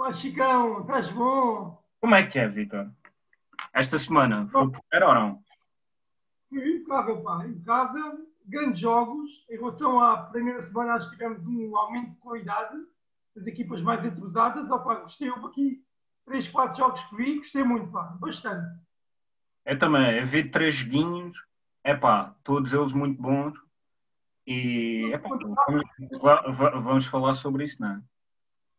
[0.00, 1.78] Olá, Chicão, estás bom?
[2.00, 2.90] Como é que é, Vitor?
[3.74, 5.44] Esta semana foi porreiro ou não?
[6.50, 8.26] Impecável, pá, impecável.
[8.46, 9.28] Grandes jogos.
[9.50, 12.78] Em relação à primeira semana, acho que tivemos um aumento de qualidade
[13.36, 14.70] das equipas mais entrosadas.
[14.70, 15.84] Opa, gostei, houve aqui
[16.24, 18.80] 3, 4 jogos que vi, gostei muito, pá, bastante.
[19.66, 21.36] Eu também, eu vi três joguinhos,
[21.84, 23.52] é pá, todos eles muito bons.
[24.46, 25.28] E epá,
[26.48, 28.02] vamos, vamos, falar sobre isso, não é?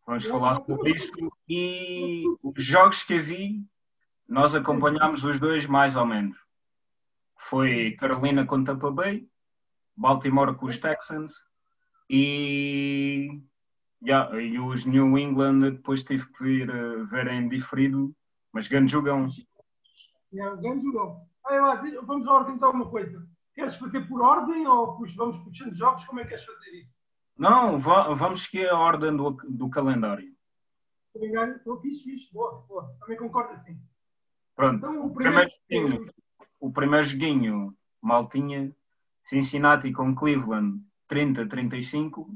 [0.06, 1.12] Vamos falar sobre isso.
[1.48, 3.64] E os jogos que vi,
[4.28, 6.38] nós acompanhámos os dois mais ou menos.
[7.38, 9.28] Foi Carolina com Tampa Bay,
[9.96, 11.34] Baltimore com os Texans
[12.10, 13.42] e,
[14.04, 18.16] yeah, e os New England depois tive que vir uh, ver em diferido,
[18.52, 19.28] mas grande jogão.
[20.34, 21.28] Yeah, grande jogão.
[22.04, 23.28] vamos organizar uma coisa.
[23.54, 26.06] Queres fazer por ordem ou vamos puxando jogos?
[26.06, 27.01] Como é que queres fazer isso?
[27.42, 30.32] Não, vamos seguir a ordem do, do calendário.
[31.12, 32.32] Obrigado, estou fixe, fixe.
[32.32, 32.96] Boa, boa.
[33.00, 33.82] Também concordo assim.
[34.56, 34.78] Pronto.
[34.78, 36.14] Então, o primeiro, primeiro joguinho,
[36.60, 38.72] o primeiro joguinho, Maltinha,
[39.26, 42.28] Cincinnati com Cleveland 30-35.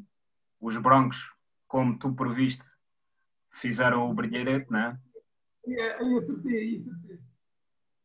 [0.59, 1.31] Os Broncos,
[1.67, 2.63] como tu previste,
[3.51, 4.99] fizeram o brilharete, não é?
[5.67, 7.19] É, acertei, aí acertei.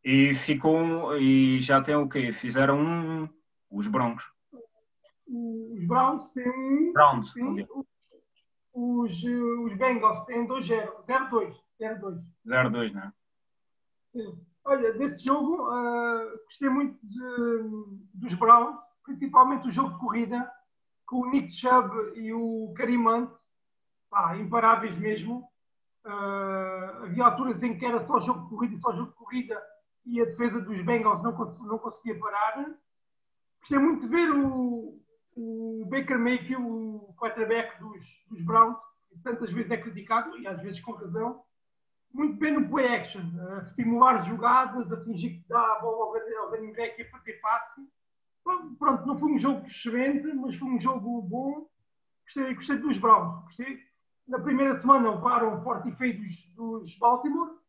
[0.04, 2.30] E ficou e já tem o quê?
[2.34, 3.28] Fizeram um,
[3.70, 4.30] os Broncos.
[5.30, 6.92] Os Browns têm um.
[6.92, 7.32] Browns.
[7.32, 7.68] Têm,
[8.72, 11.04] os, os Bengals têm 2-0.
[11.06, 11.54] 0-2.
[11.80, 12.22] 0-2.
[12.46, 13.12] 0-2, não é?
[14.12, 14.46] Sim.
[14.64, 20.52] Olha, desse jogo uh, gostei muito de, dos Browns, principalmente o jogo de corrida,
[21.06, 23.30] com o Nick Chubb e o Karim Hunt,
[24.10, 25.48] pá, imparáveis mesmo.
[26.04, 29.62] Uh, havia alturas em que era só jogo de corrida e só jogo de corrida
[30.04, 32.66] e a defesa dos Bengals não, não conseguia parar.
[33.60, 34.89] Gostei muito de ver o,
[35.40, 38.76] o Baker Mayfield, o quarterback dos, dos Browns,
[39.10, 41.42] que tantas vezes é criticado, e às vezes com razão,
[42.12, 43.22] muito bem no play action,
[43.56, 47.34] a simular jogadas, a fingir que dá a bola ao running back e a fazer
[47.34, 47.80] passe.
[48.78, 51.68] Pronto, não foi um jogo excelente, mas foi um jogo bom.
[52.24, 53.44] Gostei, gostei dos Browns.
[53.44, 53.78] Gostei.
[54.26, 57.60] Na primeira semana levaram forte e feio dos, dos Baltimore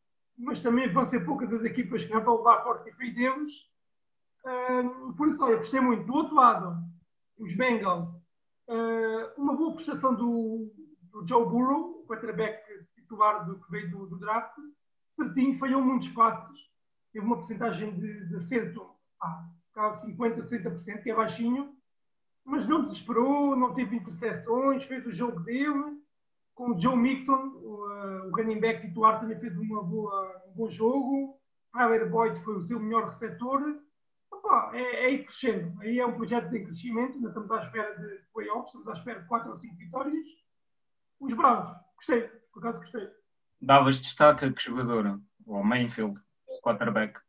[0.41, 3.53] mas também vão ser poucas as equipas que não vão levar forte e feio deles.
[4.43, 6.05] Uh, por isso, olha, gostei muito.
[6.05, 6.83] Do outro lado,
[7.41, 8.09] os Bengals,
[8.69, 10.71] uh, uma boa prestação do,
[11.11, 12.61] do Joe Burrow, quarterback
[12.95, 14.55] titular do, que veio do, do draft,
[15.15, 16.69] certinho, falhou muitos passos,
[17.11, 18.89] teve uma porcentagem de, de acerto,
[19.21, 21.75] ah, 50%, 60%, que é baixinho,
[22.45, 25.99] mas não desesperou, não teve interseções, fez o jogo dele,
[26.53, 30.53] com o Joe Mixon, o, uh, o running back titular, também fez uma boa, um
[30.53, 31.39] bom jogo.
[31.71, 33.79] Tyler Boyd foi o seu melhor receptor.
[34.31, 35.79] Opa, é, é ir crescendo.
[35.81, 37.15] Aí é um projeto de crescimento.
[37.15, 40.27] Ainda estamos à espera de playoffs, estamos à espera de 4 ou 5 vitórias.
[41.19, 42.21] Os Browns, gostei,
[42.51, 43.09] por acaso gostei.
[43.61, 45.21] Davas destaque a que jogador?
[45.45, 46.19] O Mainfield,
[46.63, 47.19] quarterback?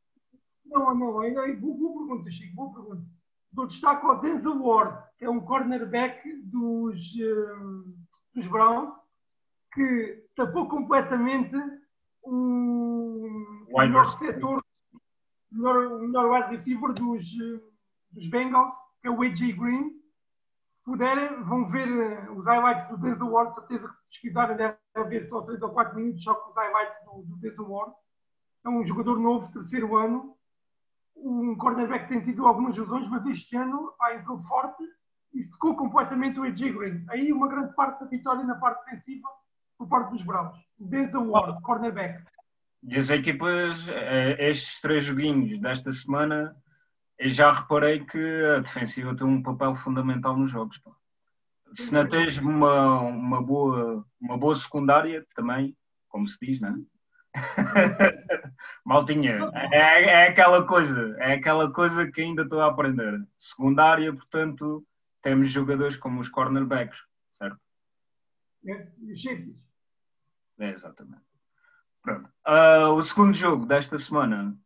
[0.64, 3.06] Não, não, ainda é boa, boa pergunta, Chico, boa pergunta.
[3.52, 7.94] Dou destaque ao Denzel Ward, que é um cornerback dos, uh,
[8.34, 8.94] dos Browns,
[9.74, 11.54] que tapou completamente
[12.22, 14.61] o, melhor setor,
[15.52, 17.24] melhor, melhor wide receiver dos,
[18.10, 19.90] dos Bengals, que é o AJ Green.
[20.74, 25.08] Se puderem, vão ver eh, os highlights do Denzel Ward, certeza que se pesquisarem devem
[25.08, 27.94] ver só 3 ou 4 minutos só com os highlights do, do Denzel Ward.
[28.64, 30.36] É um jogador novo, terceiro ano,
[31.16, 34.82] um cornerback que tem tido algumas lesões, mas este ano pá, entrou forte
[35.32, 37.04] e secou completamente o AJ Green.
[37.08, 39.28] Aí uma grande parte da vitória na parte defensiva
[39.78, 40.58] por parte dos Bravos.
[40.78, 42.24] Denzel Ward, cornerback.
[42.82, 43.86] E as equipas,
[44.38, 46.56] estes três joguinhos desta semana,
[47.18, 48.18] eu já reparei que
[48.56, 50.78] a defensiva tem um papel fundamental nos jogos.
[50.78, 50.90] Pá.
[51.74, 55.76] Se não tens uma, uma, boa, uma boa secundária, também,
[56.08, 56.92] como se diz, não é?
[58.84, 59.38] Maltinha,
[59.72, 63.26] é, é aquela coisa, é aquela coisa que ainda estou a aprender.
[63.38, 64.84] Secundária, portanto,
[65.22, 66.98] temos jogadores como os cornerbacks,
[67.30, 67.58] certo?
[68.66, 69.56] É, e os safeties.
[70.58, 71.31] É, exatamente.
[72.06, 74.56] Uh, o segundo jogo desta semana,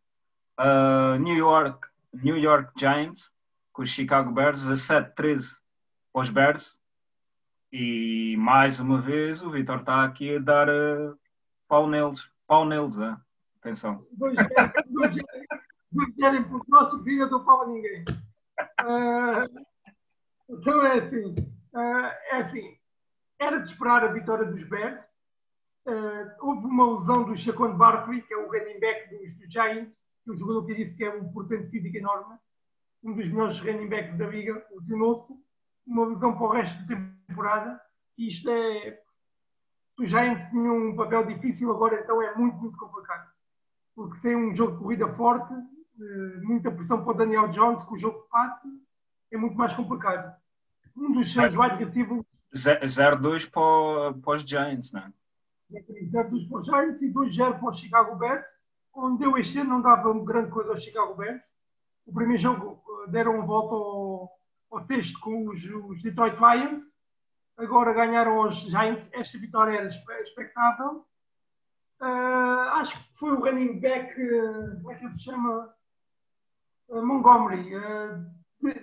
[0.59, 3.29] uh, New, York, New York Giants
[3.71, 5.45] com os Chicago Bears, 17-13
[6.13, 6.75] aos Bears.
[7.71, 11.17] E mais uma vez o Vitor está aqui a dar uh,
[11.67, 12.27] pau neles.
[12.47, 13.15] Pau neles, é?
[13.67, 14.05] atenção.
[14.13, 14.35] Dois
[16.17, 18.03] querem por nosso dia, eu dou pau a ninguém.
[18.81, 19.65] Uh,
[20.49, 21.35] então é assim,
[21.73, 22.77] uh, é assim,
[23.39, 24.99] era de esperar a vitória dos Bears,
[25.87, 30.05] Uh, houve uma lesão do Shaquan Barkley, que é o running back dos, dos Giants,
[30.21, 32.37] que é um jogador que disse que é um portento físico enorme,
[33.01, 35.33] um dos melhores running backs da liga, lesionou-se,
[35.85, 36.95] uma lesão para o resto da
[37.27, 37.81] temporada,
[38.17, 38.99] e isto é,
[39.97, 43.31] os Giants tinham um papel difícil, agora então é muito, muito complicado.
[43.95, 47.95] Porque sem um jogo de corrida forte, eh, muita pressão para o Daniel Jones, com
[47.95, 48.67] o jogo que passa,
[49.31, 50.35] é muito mais complicado.
[50.95, 52.25] Um dos seus wide receivers.
[52.53, 55.11] 0-2 para, para os Giants, não é?
[55.71, 58.47] 0-2 para os Giants e 2-0 para os Chicago Bears,
[58.93, 61.43] onde eu este ano não dava grande coisa aos Chicago Bears.
[62.05, 64.31] O primeiro jogo eh, deram uma volta ao,
[64.71, 66.83] ao texto com os, os Detroit Lions,
[67.57, 69.09] agora ganharam os Giants.
[69.11, 69.87] Esta vitória era
[70.21, 71.05] expectável.
[71.99, 75.73] Uh, acho que foi o running back, uh, como é que ele se chama?
[76.89, 77.71] Uh, Montgomery.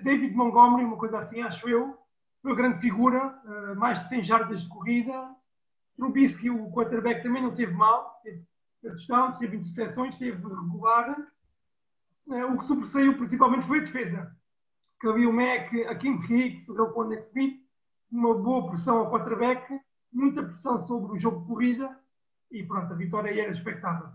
[0.02, 1.96] David Montgomery, uma coisa assim, acho eu.
[2.42, 3.40] Foi uma grande figura,
[3.76, 5.34] mais de 100 jardas de corrida.
[5.96, 8.20] Trubisky, o quarterback, também não teve mal.
[8.23, 8.43] Teve
[8.82, 11.17] touchdowns, teve interseções, teve regular.
[12.26, 14.37] o que sobressaiu principalmente foi a defesa.
[15.00, 17.61] Que havia o Mac, a King Hicks, o Raquan Smith,
[18.11, 19.81] uma boa pressão ao quarterback,
[20.12, 21.99] muita pressão sobre o jogo de corrida
[22.50, 24.08] e pronto, a vitória aí era expectável.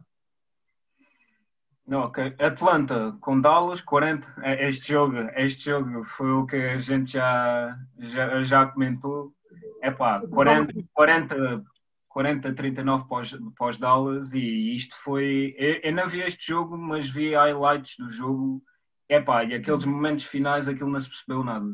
[1.91, 2.35] Ok.
[2.39, 4.27] Atlanta com Dallas, 40.
[4.43, 9.33] É, este jogo, este jogo foi o que a gente já, já, já comentou.
[9.81, 11.63] É pá, 40, 40,
[12.09, 15.55] 40 39 pós, pós Dallas e isto foi.
[15.57, 18.61] Eu, eu, não vi este jogo, mas vi highlights do jogo.
[19.07, 21.65] É pá, e aqueles momentos finais aquilo não se percebeu nada,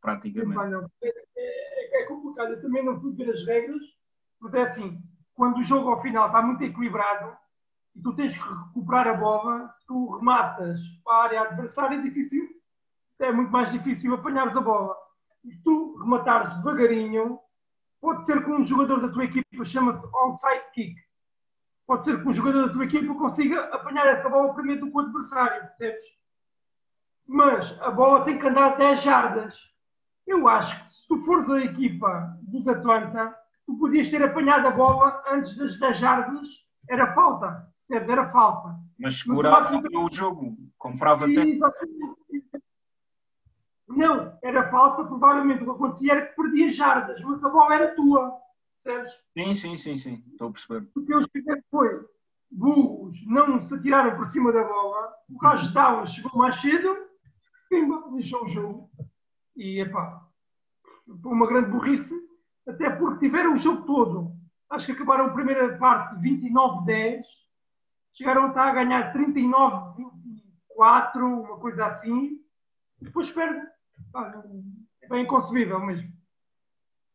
[0.00, 0.86] praticamente.
[1.02, 3.82] É, é, é complicado, eu também não fui ver as regras,
[4.38, 5.02] mas é assim,
[5.34, 7.36] quando o jogo ao final está muito equilibrado
[7.94, 12.02] e tu tens que recuperar a bola, se tu rematas para a área adversária, é
[12.02, 12.46] difícil,
[13.18, 14.94] é muito mais difícil apanhares a bola.
[15.44, 17.38] E se tu rematares devagarinho,
[18.00, 20.96] pode ser que um jogador da tua equipa chama-se onside kick.
[21.86, 24.96] Pode ser que um jogador da tua equipa consiga apanhar essa bola primeiro do que
[24.96, 26.04] o adversário, percebes?
[27.26, 29.54] Mas a bola tem que andar até jardas.
[30.26, 33.34] Eu acho que se tu fores a equipa dos Atlanta,
[33.66, 36.48] tu podias ter apanhado a bola antes das 10 jardas,
[36.88, 38.08] era falta, percebes?
[38.08, 38.76] Era falta.
[38.98, 41.66] Mas segurava o jogo, comprava tempo.
[43.90, 47.94] Não, era falta, provavelmente o que acontecia era que perdia jardas, mas a bola era
[47.94, 48.38] tua,
[48.84, 49.12] percebes?
[49.36, 50.88] Sim, sim, sim, sim, estou a perceber.
[50.94, 52.06] O que eles fizeram foi,
[52.50, 56.96] burros não se atiraram por cima da bola, o estava, chegou mais cedo,
[57.68, 58.90] pimba, deixou o jogo.
[59.56, 60.24] E, epá,
[61.20, 62.14] foi uma grande burrice,
[62.66, 64.32] até porque tiveram o jogo todo.
[64.70, 67.22] Acho que acabaram a primeira parte 29-10,
[68.12, 72.38] chegaram a estar a ganhar 39-24, uma coisa assim,
[73.00, 73.66] depois perde.
[75.02, 76.10] É bem inconcebível mesmo.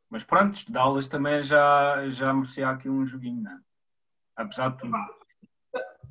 [0.09, 3.59] Mas pronto, Dallas também já, já merecia aqui um joguinho, não é?
[4.38, 4.94] Apesar de tudo.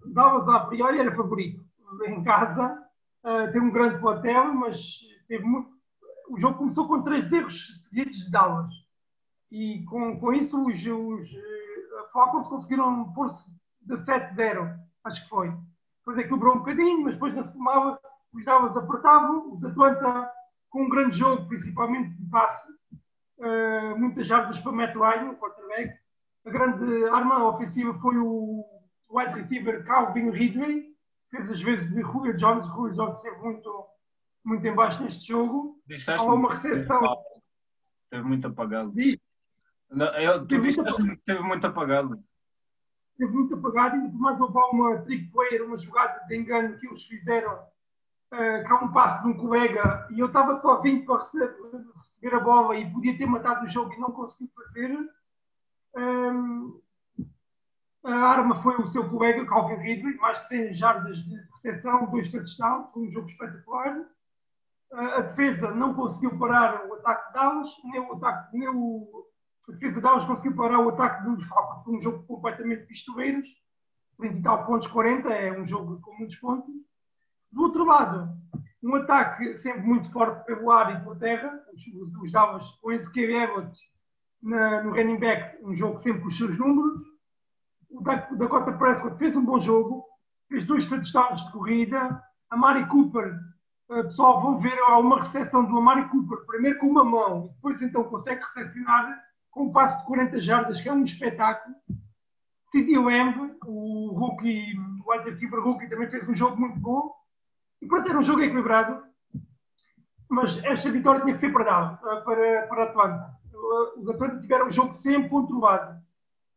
[0.06, 1.64] Dallas a priori era favorito.
[2.06, 2.82] Em casa,
[3.24, 4.98] uh, tem um grande platel, mas
[5.28, 5.70] teve muito...
[6.28, 8.72] o jogo começou com três erros seguidos de Dallas
[9.50, 13.48] e com, com isso os, os uh, Falcons conseguiram pôr-se
[13.82, 15.52] de 7-0, acho que foi.
[15.98, 17.98] Depois é quebrou um bocadinho, mas depois não se fumava,
[18.32, 20.30] os Dallas apertavam, os Atlanta
[20.74, 22.68] com um grande jogo, principalmente de passe,
[23.38, 25.96] uh, muitas jardas para Matt Ryan, o quarterback.
[26.44, 28.66] A grande arma ofensiva foi o
[29.08, 30.92] wide receiver Calvin Ridley,
[31.30, 32.66] fez as vezes de Julio Jones.
[32.66, 33.86] Julio Jones esteve muito,
[34.44, 35.80] muito em baixo neste jogo.
[36.08, 37.22] Há uma recepção.
[38.06, 38.90] Esteve muito apagado.
[38.90, 39.16] Diz,
[39.88, 42.20] não, eu, tu disse que teve muito apagado.
[43.16, 47.04] Teve muito apagado e depois houve uma trick player, uma jogada de engano que eles
[47.04, 47.62] fizeram
[48.32, 52.90] uh, um passo de um colega e eu estava sozinho para receber, a bola e
[52.90, 54.98] podia ter matado o jogo e não consegui fazer.
[55.96, 56.80] Um,
[58.04, 62.30] a arma foi o seu colega Calvin Ridley, mais de 100 jardas de recepção, dois
[62.30, 63.98] touchdowns, foi um jogo espetacular.
[64.92, 69.26] Uh, a defesa não conseguiu parar o ataque de Dallas, nem o, ataque, nem o
[69.68, 71.84] a defesa de Dallas conseguiu parar o ataque dos Falcons.
[71.84, 73.48] Foi um jogo completamente pistoleiros.
[74.18, 75.28] 30 e tal pontos, 40.
[75.32, 76.74] É um jogo com muitos pontos.
[77.54, 78.28] Do outro lado,
[78.82, 81.60] um ataque sempre muito forte pelo ar e por terra.
[81.72, 82.34] Os, os,
[82.82, 83.78] os Everett
[84.42, 85.64] no running back.
[85.64, 87.00] Um jogo sempre com os seus números.
[87.90, 90.04] O Dakota Prescott fez um bom jogo.
[90.48, 92.22] Fez dois touchdowns de corrida.
[92.50, 93.34] A Mari Cooper
[93.88, 98.42] pessoal, vão ver uma recepção do Amari Cooper, primeiro com uma mão, depois então consegue
[98.54, 101.76] recepcionar com um passo de 40 jardas, que é um espetáculo.
[102.72, 102.98] C.D.
[102.98, 107.12] Lamb, o rookie, o wide receiver rookie, também fez um jogo muito bom.
[107.84, 109.04] E pronto, era um jogo equilibrado.
[110.30, 113.36] Mas esta vitória tinha que ser para Dallas, para, para Atlanta.
[113.98, 116.02] Os Atlanta tiveram um jogo sempre controlado.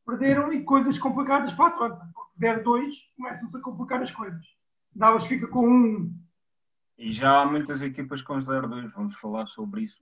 [0.05, 2.09] Perderam e coisas complicadas para a Atlanta.
[2.13, 4.41] Porque 0-2 começam-se a complicar as coisas.
[4.95, 6.17] Dallas fica com um.
[6.97, 10.01] E já há muitas equipas com 0-2, vamos falar sobre isso.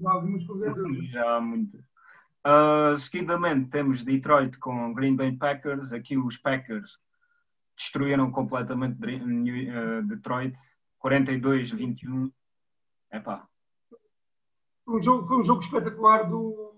[0.00, 1.10] Já há algumas com 0-2.
[1.10, 1.82] Já há muitas.
[1.82, 5.92] Uh, seguidamente temos Detroit com Green Bay Packers.
[5.92, 6.98] Aqui os Packers
[7.78, 10.54] destruíram completamente uh, Detroit.
[11.02, 12.30] 42-21.
[13.12, 13.46] Epá.
[14.86, 16.74] Um jogo, foi um jogo espetacular do,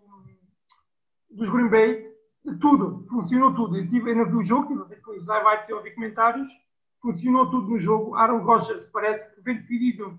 [1.30, 2.10] dos Green Bay.
[2.60, 3.06] Tudo.
[3.08, 3.76] Funcionou tudo.
[3.76, 6.48] Eu tive, ainda vi o jogo, tive a ver com os highlights e ouvir comentários.
[7.00, 8.14] Funcionou tudo no jogo.
[8.14, 10.18] Aaron Rodgers parece que vem decidido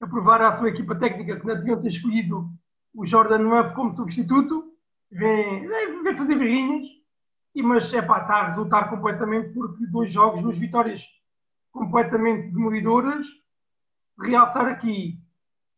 [0.00, 2.50] a provar à sua equipa técnica que não deviam ter escolhido
[2.94, 4.72] o Jordan Love como substituto,
[5.10, 5.66] vem,
[6.02, 6.86] vem fazer berrinhas,
[7.54, 11.04] e, mas é pá, está a resultar completamente porque dois jogos, duas vitórias
[11.70, 13.26] completamente demolidoras.
[14.20, 15.18] Realçar aqui,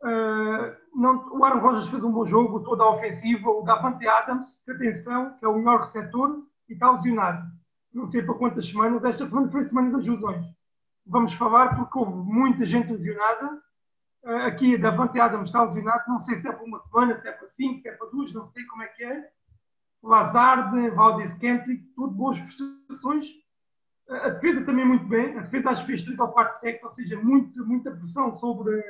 [0.02, 4.62] uh, não, o Aaron Rodgers fez um bom jogo, toda a ofensiva, o Davante Adams,
[4.64, 7.46] que atenção, que é o melhor receptor e está lesionado.
[7.92, 10.46] Não sei para quantas semanas, esta semana foi a semana das lesões.
[11.06, 13.62] Vamos falar porque houve muita gente lesionada
[14.46, 17.32] aqui da Davante Adams está lesionado, não sei se é para uma semana, se é
[17.32, 19.30] para cinco, se é para duas, não sei como é que é.
[20.06, 23.26] Lazard, Valdez Kentrick, tudo boas prestações.
[24.08, 26.90] A defesa também muito bem, a defesa acho que fez 3 ou 4 sacks, ou
[26.90, 28.80] seja, muito, muita pressão sobre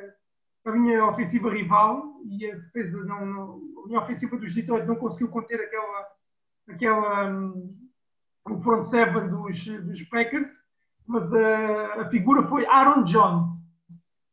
[0.66, 4.96] a minha ofensiva rival e a defesa não, não a minha ofensiva dos Detroit não
[4.96, 6.06] conseguiu conter aquela,
[6.68, 7.88] aquela um,
[8.44, 10.50] o front seven dos, dos Packers,
[11.06, 13.48] mas a, a figura foi Aaron Jones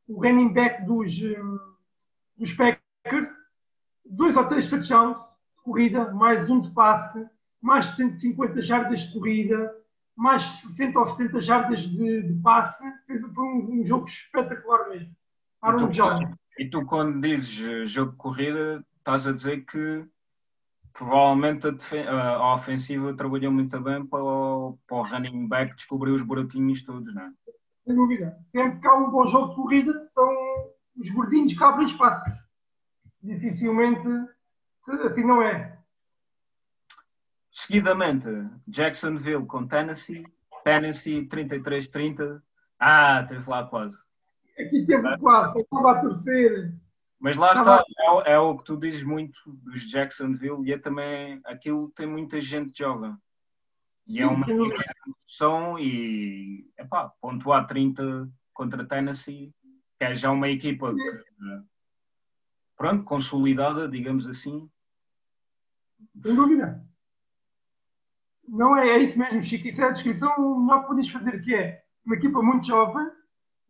[0.08, 1.60] o running back dos, hum,
[2.38, 3.32] dos Packers,
[4.06, 5.18] dois ou três touchdowns
[5.63, 7.25] corrida, mais um de passe,
[7.62, 9.74] mais 150 jardas de corrida,
[10.15, 12.84] mais 60 ou 70 jardas de, de passe.
[13.08, 15.15] Fez um, um jogo espetacular mesmo.
[15.62, 20.05] Aaron e tu, E tu, quando dizes eh, jogo de corrida, estás a dizer que
[20.93, 26.22] provavelmente a, a ofensiva trabalhou muito bem para o, para o running back descobrir os
[26.22, 27.32] buraquinhos todos, não é?
[27.86, 28.38] sem dúvida.
[28.46, 30.29] Sempre que há um bom jogo de corrida, são
[30.98, 32.34] os gordinhos que abrem espaços.
[33.22, 34.08] Dificilmente
[34.88, 35.78] assim não é.
[37.52, 38.28] Seguidamente,
[38.68, 40.25] Jacksonville com Tennessee.
[40.63, 42.42] Tennessee 33-30.
[42.80, 43.98] Ah, teve lá quase.
[44.60, 45.18] Aqui teve é.
[45.18, 46.74] quase, estava a torcer.
[47.20, 47.84] Mas lá está,
[48.25, 52.42] é, é, o que tu dizes muito dos Jacksonville e é também aquilo tem muita
[52.42, 53.18] gente joga.
[54.06, 59.54] E é uma discussão e epá, pontuar 30 contra Tennessee,
[59.98, 61.22] que é já uma equipa que,
[62.77, 64.70] pronto, consolidada, digamos assim.
[66.22, 66.84] Sem dúvida.
[68.48, 69.68] Não é, é isso mesmo, Chico.
[69.68, 73.08] Isso é a descrição melhor que fazer, que é uma equipa muito jovem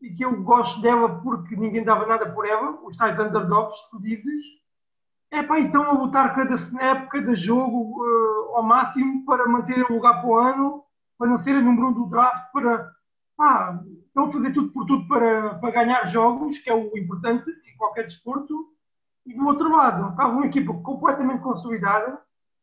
[0.01, 4.01] e que eu gosto dela porque ninguém dava nada por ela, os tais underdogs, tu
[4.01, 4.43] dizes,
[5.31, 9.93] é pá, então a lutar cada snap, cada jogo uh, ao máximo para manter o
[9.93, 10.83] lugar para o ano,
[11.17, 12.91] para não ser número um do draft, para
[13.37, 17.49] pá, estão a fazer tudo por tudo para, para ganhar jogos, que é o importante
[17.49, 18.72] em qualquer desporto.
[19.25, 22.19] E do outro lado, estava uma equipa completamente consolidada,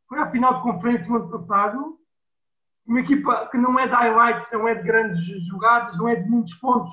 [0.09, 1.99] foi à final de conferência no ano passado,
[2.87, 6.29] uma equipa que não é de highlights, não é de grandes jogadas, não é de
[6.29, 6.93] muitos pontos,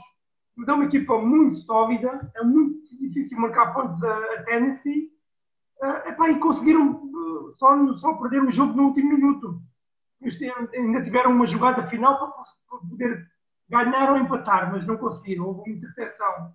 [0.55, 5.17] mas é uma equipa muito sólida, é muito difícil marcar pontos a, a Tennessee
[5.81, 9.61] Uh, epá, e conseguiram uh, só, só perder o jogo no último minuto.
[10.19, 10.39] Eles
[10.73, 12.29] ainda tiveram uma jogada final para,
[12.67, 13.27] para poder
[13.69, 15.45] ganhar ou empatar, mas não conseguiram.
[15.45, 16.51] Houve uma interseção.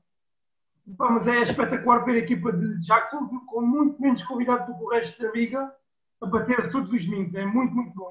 [0.88, 4.84] Epá, mas é espetacular ver a equipa de Jackson com muito menos convidado do que
[4.84, 5.72] o resto da liga
[6.20, 7.34] a bater-se todos os domingos.
[7.34, 8.10] É muito, muito bom.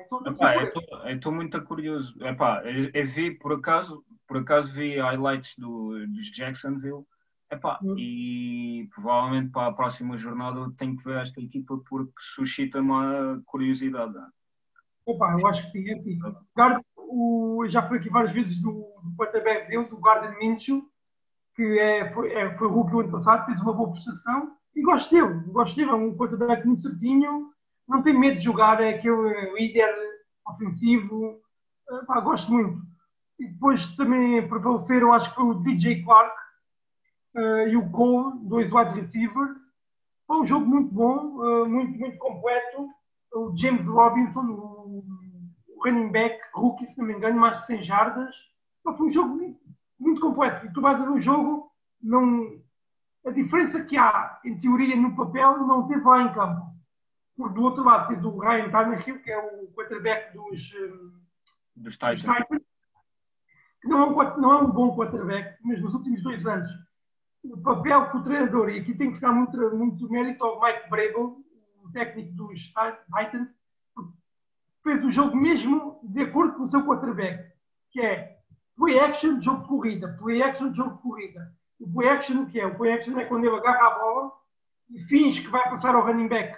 [1.05, 2.15] Estou muito curioso.
[2.23, 7.05] Epá, eu, eu vi, por acaso, por acaso vi highlights do, dos Jacksonville
[7.51, 7.95] Epá, hum.
[7.97, 14.15] E provavelmente para a próxima jornada tenho que ver esta equipa porque suscita uma curiosidade.
[15.05, 16.17] Opa, eu acho que sim, é assim.
[16.55, 18.71] Guard, o, já foi aqui várias vezes do,
[19.03, 20.89] do quarterback deles, o Garden Minshew,
[21.55, 25.43] que é, foi, é, foi o ano passado, fez uma boa prestação e gosto dele.
[25.47, 27.49] Gosto dele, é um quarterback muito certinho,
[27.87, 29.93] não tem medo de jogar, é aquele líder
[30.47, 31.41] ofensivo.
[32.01, 32.79] Epá, gosto muito.
[33.39, 36.35] E depois também prevaleceram, acho que foi o DJ Clark,
[37.35, 39.59] uh, e o Cole, dois wide receivers.
[40.27, 42.89] Foi um jogo muito bom, uh, muito, muito completo.
[43.33, 45.03] O James Robinson, o,
[45.69, 48.35] o running back, rookie, se não me engano, mais de 100 jardas.
[48.79, 49.37] Então, foi um jogo
[50.01, 50.65] muito, completo.
[50.65, 52.59] E tu vais a ver o jogo, não,
[53.25, 56.71] a diferença que há, em teoria, no papel, não teve lá em campo.
[57.35, 61.11] Porque do outro lado tens o Ryan Tannehill, que é o quarterback dos, um,
[61.75, 62.21] dos Titans.
[62.21, 62.61] Titans
[63.83, 66.69] não é, um, não é um bom quarterback, mas nos últimos dois anos
[67.43, 70.89] o papel que o treinador, e aqui tem que dar muito, muito mérito ao Mike
[70.89, 71.43] Brable,
[71.83, 73.49] o técnico dos Titans,
[74.83, 77.51] fez o jogo mesmo de acordo com o seu quarterback,
[77.91, 78.30] que é
[78.81, 81.53] play action, jogo de corrida, play action, jogo de corrida.
[81.79, 82.65] O play action o que é?
[82.65, 84.31] O play action é quando ele agarra a bola
[84.89, 86.57] e finge que vai passar ao running back.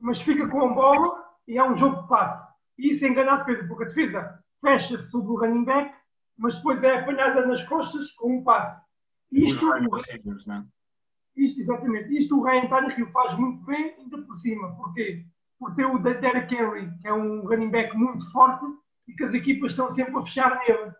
[0.00, 2.44] mas fica com a bola e é um jogo de passe.
[2.76, 5.94] E isso engana a defesa, porque a defesa fecha-se sobre o running back,
[6.36, 8.80] mas depois é apanhada nas costas com um passe.
[9.30, 10.64] Isto, o, é?
[11.36, 14.74] isto exatamente, isto o Ryan Tannehill faz muito bem, ainda por cima.
[14.74, 15.24] Porquê?
[15.58, 18.64] Por ter o Derek Henry, que é um running back muito forte
[19.06, 20.92] e que as equipas estão sempre a fechar nele.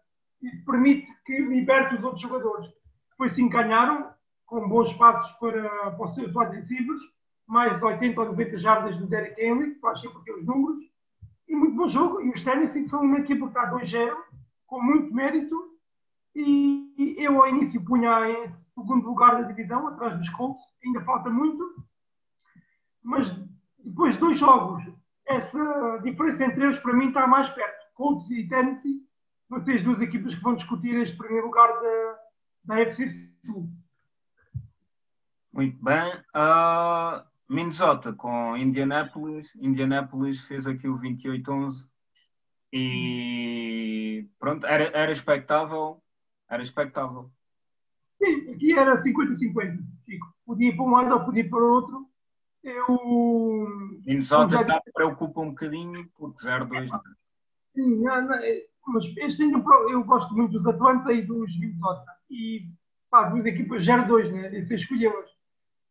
[0.42, 2.68] Isso permite que liberte os outros jogadores.
[3.10, 4.12] Depois se encanharam
[4.46, 7.00] com bons passos para, para os seus receivers,
[7.46, 10.84] mais 80 ou 90 jardas do Derek Henry, que faz sempre aqueles números,
[11.48, 12.20] e muito bom jogo.
[12.20, 14.16] E os Tennessee são uma equipa que está 2-0,
[14.66, 15.56] com muito mérito,
[16.34, 21.00] e, e eu ao início punha em segundo lugar da divisão, atrás dos Colts, ainda
[21.02, 21.64] falta muito,
[23.02, 23.34] mas
[23.78, 24.82] depois de dois jogos,
[25.26, 27.86] essa diferença entre eles para mim está mais perto.
[27.94, 29.07] Colts e Tennessee
[29.50, 32.18] as duas equipas que vão discutir este primeiro lugar da,
[32.64, 33.08] da FC
[33.44, 33.70] Sul.
[35.52, 36.12] Muito bem.
[36.34, 39.54] Uh, Minnesota com Indianapolis.
[39.56, 41.86] Indianapolis fez aqui o 28-11
[42.72, 46.02] e pronto, era, era expectável.
[46.48, 47.30] Era expectável.
[48.18, 49.78] Sim, aqui era 50-50.
[50.44, 52.08] Podia ir para um lado ou podia ir para o outro.
[52.62, 53.66] Eu.
[54.04, 56.88] Minnesota já preocupa um bocadinho porque 0-2.
[57.74, 62.10] Sim, não, não, é, mas este ainda eu gosto muito dos Atlanta e dos Minnesota.
[62.30, 62.66] E
[63.10, 64.56] pá, duas equipas 0-2, né?
[64.56, 65.28] Esse escolheu-as.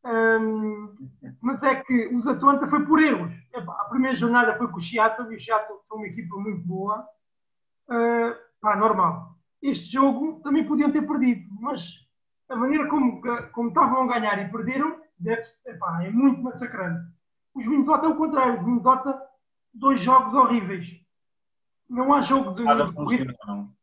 [0.06, 0.96] Um,
[1.42, 3.34] mas é que os Atlanta foi por erros.
[3.54, 6.66] Epá, a primeira jornada foi com o Seattle e o Seattle são uma equipa muito
[6.66, 7.06] boa.
[7.90, 9.36] Uh, pá, normal.
[9.62, 12.08] Este jogo também podiam ter perdido, mas
[12.50, 15.02] a maneira como, como estavam a ganhar e perderam
[15.66, 17.12] epá, é muito massacrante.
[17.56, 18.60] Os Minnesota é o contrário.
[18.60, 19.20] Os Minnesota,
[19.74, 20.88] dois jogos horríveis.
[21.90, 22.64] Não há jogo de.
[22.64, 23.34] Nada funciona.
[23.46, 23.74] Não.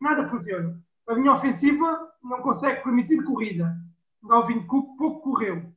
[0.00, 0.80] Nada funciona.
[1.08, 3.76] A linha ofensiva não consegue permitir corrida.
[4.22, 5.72] Dalvin Cook pouco correu.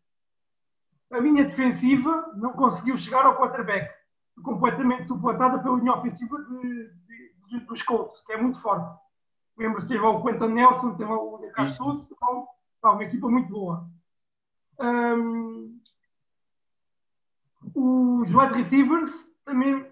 [1.11, 3.93] A linha defensiva não conseguiu chegar ao quarterback.
[4.43, 8.99] Completamente suplantada pela linha ofensiva de, de, de, dos Colts, que é muito forte.
[9.57, 12.47] Lembra-se, teve o Quentin Nelson, teve o Decas Souza, então,
[12.83, 13.85] uma equipa muito boa.
[14.79, 15.77] Um,
[17.75, 19.11] os wide receivers
[19.43, 19.85] também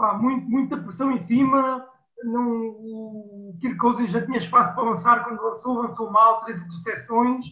[0.00, 1.86] pá, muito, muita pressão em cima.
[2.24, 7.44] Não, o Kirk Cousins já tinha espaço para lançar quando lançou, lançou mal, três interseções,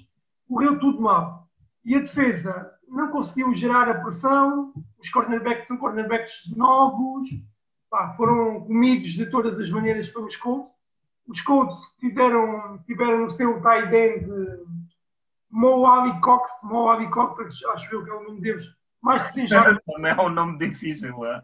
[0.48, 1.46] correu tudo mal.
[1.84, 7.28] E a defesa não conseguiu gerar a pressão, os cornerbacks são cornerbacks novos,
[7.90, 10.72] pá, foram comidos de todas as maneiras pelos Colts.
[11.26, 14.26] Os Colts fizeram, tiveram no seu tight end
[15.50, 18.66] Mo Ali Cox, Mo Ali Cox, acho eu que é o nome deles,
[19.08, 19.78] mais de 100 jardas.
[19.86, 21.42] Também é um nome difícil, é?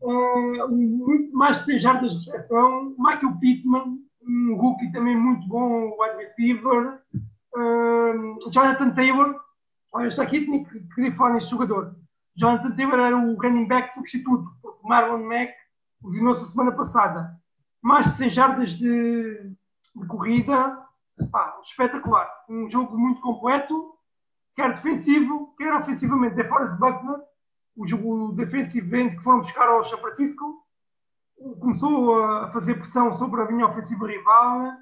[0.00, 2.94] uh, mais de 100 jardas de recepção.
[2.98, 6.98] Michael Pittman, um rookie também muito bom, wide receiver.
[7.54, 9.38] Uh, Jonathan Taylor,
[9.92, 11.94] olha, está aqui tinha que querer falar neste jogador.
[12.34, 15.52] Jonathan Taylor era o running back substituto, porque Marlon Mack
[16.02, 17.38] lesionou-se a semana passada.
[17.82, 19.52] Mais de 100 jardas de,
[19.94, 20.78] de corrida,
[21.30, 22.30] pá, espetacular.
[22.48, 23.99] Um jogo muito completo
[24.54, 26.36] quer defensivo, quer ofensivamente.
[26.36, 27.20] De Forrest Buckner,
[27.76, 30.64] o, jogo defensivo end que foram buscar ao São Francisco,
[31.60, 34.72] começou a fazer pressão sobre a linha ofensiva rival.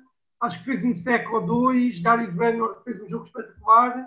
[0.40, 2.00] Acho que fez um século ou dois.
[2.02, 4.06] Darius Brenner fez um jogo espetacular.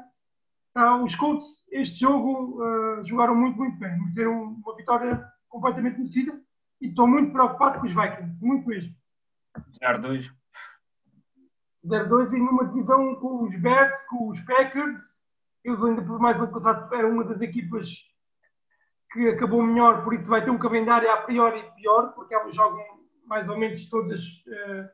[0.76, 3.98] Uh, os Colts, este jogo, uh, jogaram muito, muito bem.
[3.98, 6.42] Mereceram uma vitória completamente merecida.
[6.80, 8.94] E estou muito preocupado com os Vikings, muito mesmo.
[9.84, 10.32] 0-2.
[11.86, 15.21] 0-2 e numa divisão com os Bears, com os Packers
[15.64, 17.88] eles ainda por mais ano passado era uma das equipas
[19.12, 22.84] que acabou melhor, por isso vai ter um calendário a priori pior, porque elas jogam
[23.26, 24.22] mais ou menos todas.
[24.22, 24.90] Uh,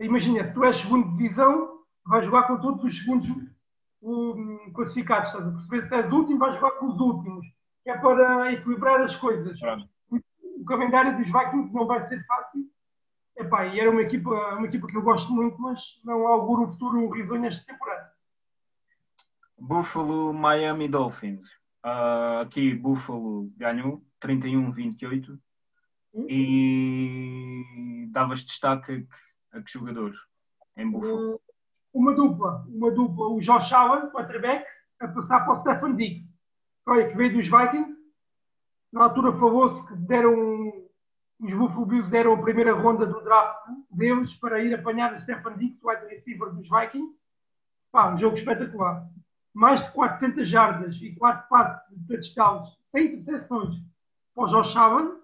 [0.00, 3.28] imagina, se tu és segunda divisão, vais jogar com todos os segundos
[4.02, 5.82] um, classificados, estás a perceber?
[5.82, 7.46] Se és último, vais jogar com os últimos,
[7.82, 9.58] que é para equilibrar as coisas.
[10.10, 12.62] O calendário dos Vikings não vai ser fácil.
[13.36, 16.72] Epá, e era uma equipa, uma equipa que eu gosto muito, mas não auguro um
[16.72, 18.15] futuro risonho esta temporada.
[19.58, 21.48] Buffalo, Miami Dolphins.
[21.84, 25.38] Uh, aqui Buffalo ganhou 31-28
[26.12, 26.26] uhum.
[26.28, 29.08] e davas destaque a que,
[29.52, 30.18] a que jogadores
[30.76, 31.40] em Buffalo?
[31.92, 34.66] Uma dupla, uma dupla, o Josh Allen, quarterback,
[35.00, 36.28] a passar para o Stephen Diggs,
[36.86, 37.96] olha, que veio dos Vikings.
[38.92, 40.86] Na altura falou-se que deram
[41.38, 45.56] os Buffalo Bills deram a primeira ronda do draft deles para ir apanhar o Stephen
[45.56, 47.14] Diggs, o wide receiver dos Vikings.
[47.92, 49.06] Pá, um jogo espetacular
[49.56, 53.74] mais de 400 jardas e 4 passes de touchdowns sem interseções
[54.34, 55.16] para o Josh Allen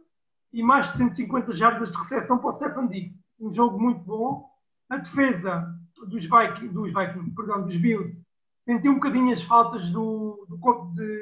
[0.54, 3.22] e mais de 150 jardas de recepção para o Stephen Diggs.
[3.38, 4.50] Um jogo muito bom.
[4.88, 6.92] A defesa dos Vikings, dos,
[7.36, 8.18] perdão, dos Bills
[8.64, 11.20] senti um bocadinho as faltas do, do corpo de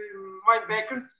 [0.48, 1.10] linebackers.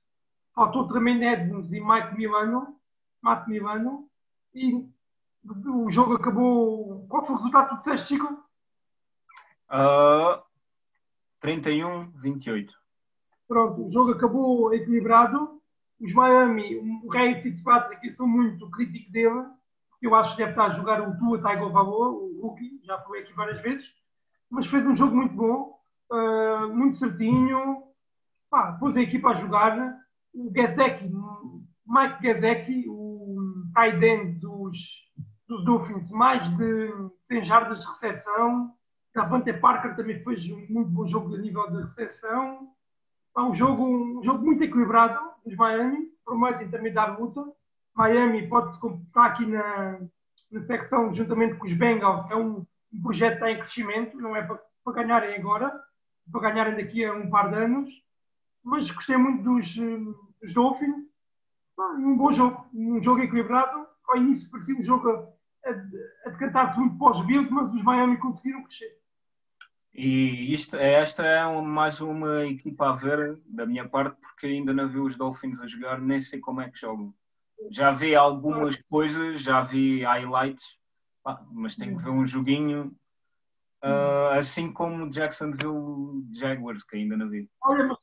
[0.54, 2.76] Faltou Tremaine Edmonds e Mike Milano,
[3.20, 4.08] Matt Milano.
[4.54, 4.88] E
[5.66, 7.04] o jogo acabou.
[7.08, 8.32] Qual foi o resultado que tu disseste, Chico?
[9.70, 10.49] Uh,
[11.42, 12.68] 31-28.
[13.48, 15.60] Pronto, o jogo acabou equilibrado.
[16.00, 19.44] Os Miami, o Ray Fitzpatrick, eu sou muito crítico dele.
[20.00, 23.32] Eu acho que deve estar a jogar o Tua Tagovailoa, o rookie, já foi aqui
[23.34, 23.86] várias vezes.
[24.48, 25.78] Mas fez um jogo muito bom,
[26.10, 27.82] uh, muito certinho.
[28.48, 29.98] Pá, pôs a equipa a jogar.
[30.32, 31.12] O Gazeki,
[31.86, 34.78] Mike Gazeki, o tight end dos,
[35.46, 38.74] dos Dolphins, mais de 100 jardas de recepção.
[39.14, 42.68] Davante Parker também fez um muito bom jogo a nível de recepção.
[43.36, 47.44] É um jogo, um jogo muito equilibrado dos Miami, prometem também dar luta.
[47.94, 50.00] Miami pode-se estar aqui na,
[50.50, 54.36] na secção juntamente com os Bengals, é um, um projeto que está em crescimento, não
[54.36, 55.72] é para, para ganharem agora,
[56.30, 57.90] para ganharem daqui a um par de anos.
[58.62, 59.74] Mas gostei muito dos,
[60.40, 61.02] dos Dolphins.
[61.98, 63.86] Um bom jogo, um jogo equilibrado.
[64.06, 65.70] Ao início parecia um jogo a, a,
[66.26, 68.99] a decantar-se muito para os Bills, mas os Miami conseguiram crescer.
[69.92, 74.88] E isto, esta é mais uma equipa a ver da minha parte, porque ainda não
[74.88, 77.12] vi os Dolphins a jogar, nem sei como é que jogam.
[77.70, 80.64] Já vi algumas coisas, já vi highlights,
[81.52, 82.96] mas tenho que ver um joguinho,
[83.84, 87.50] uh, assim como Jacksonville Jaguars, que ainda não vi.
[87.62, 87.98] Olha, mas,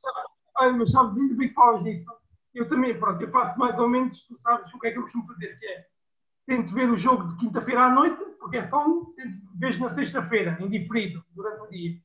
[0.58, 2.06] olha, mas sabe, ainda bem que falas disso.
[2.54, 5.02] Eu também, pronto, eu faço mais ou menos, tu sabes o que é que eu
[5.02, 5.86] costumo fazer, que é
[6.46, 9.14] tento ver o jogo de quinta-feira à noite, porque é só um,
[9.56, 11.98] vejo na sexta-feira, em diferido, durante o dia.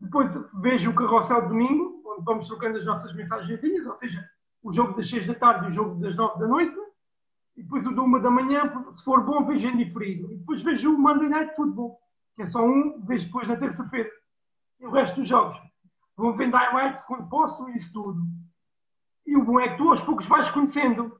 [0.00, 4.24] Depois vejo o carrossel de domingo, onde vamos trocando as nossas mensagenzinhas, ou seja,
[4.62, 6.76] o jogo das seis da tarde e o jogo das nove da noite.
[7.56, 10.30] E depois o de uma da manhã, se for bom, vejo em diferido.
[10.30, 11.98] E depois vejo o Monday Night Football,
[12.34, 14.10] que é só um, vejo depois na terça-feira.
[14.78, 15.58] E o resto dos jogos.
[16.16, 18.20] Vou vendo highlights quando posso e isso tudo.
[19.26, 21.18] E o bom é que tu aos poucos vais conhecendo.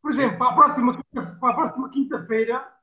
[0.00, 2.77] Por exemplo, para a próxima, para a próxima quinta-feira,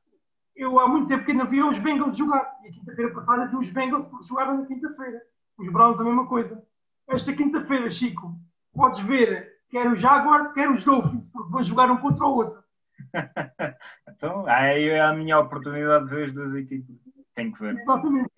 [0.56, 2.60] eu há muito tempo que não via os Bengals jogar.
[2.64, 5.22] E a quinta-feira passada vi os Bengals jogaram na quinta-feira.
[5.58, 6.64] Os Browns a mesma coisa.
[7.08, 8.36] Esta quinta-feira, Chico,
[8.74, 12.64] podes ver quer os Jaguars, quer os Dolphins, porque vão jogar um contra o outro.
[14.10, 16.96] então, aí é a minha oportunidade de ver as duas equipes.
[17.36, 17.78] Tenho que ver.
[17.78, 18.32] Exatamente.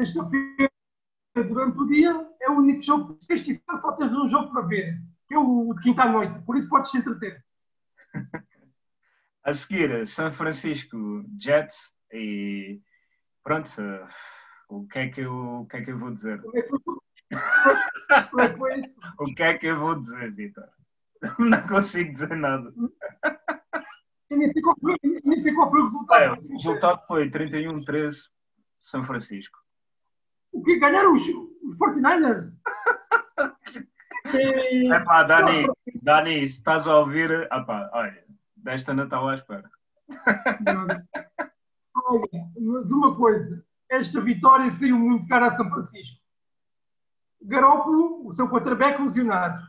[0.00, 0.70] Sexta-feira,
[1.34, 3.16] durante o dia, é o único jogo.
[3.20, 6.38] Sexta e só tens um jogo para ver, que é o de quinta à noite.
[6.44, 7.44] Por isso podes te entreter.
[9.46, 12.80] A seguir, São Francisco Jets e
[13.44, 13.70] pronto,
[14.68, 16.42] o que é que eu, o que é que eu vou dizer?
[19.20, 20.68] o que é que eu vou dizer, Vitor?
[21.38, 22.72] Não consigo dizer nada.
[24.28, 26.22] Nem sei qual foi, nem sei qual foi o resultado.
[26.24, 28.16] É, o resultado foi 31-13
[28.80, 29.56] São Francisco.
[30.50, 30.76] O que?
[30.80, 32.52] Ganharam os, os 49ers?
[34.34, 35.68] É pá, Dani,
[36.02, 38.25] Dani, se estás a ouvir, epá, olha,
[38.66, 39.70] desta Natal à espera.
[42.04, 42.28] Olha,
[42.60, 46.20] mas uma coisa, esta vitória saiu muito cara a São Francisco.
[47.42, 49.64] Garópolo, o seu quarterback lesionado.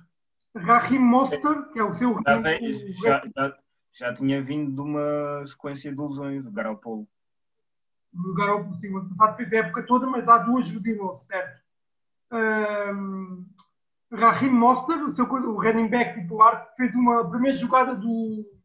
[0.56, 2.20] Rahim Monster, que é o seu.
[2.26, 3.58] Já, já, já,
[3.94, 7.08] já, tinha vindo de uma sequência de lesões, o Garópolo.
[8.14, 11.62] O Garópolo, sim, o ano passado fez a época toda, mas há duas lesionou certo?
[12.32, 13.46] Um,
[14.12, 18.57] Rahim Monster, o, seu, o running back titular, fez uma primeira jogada do,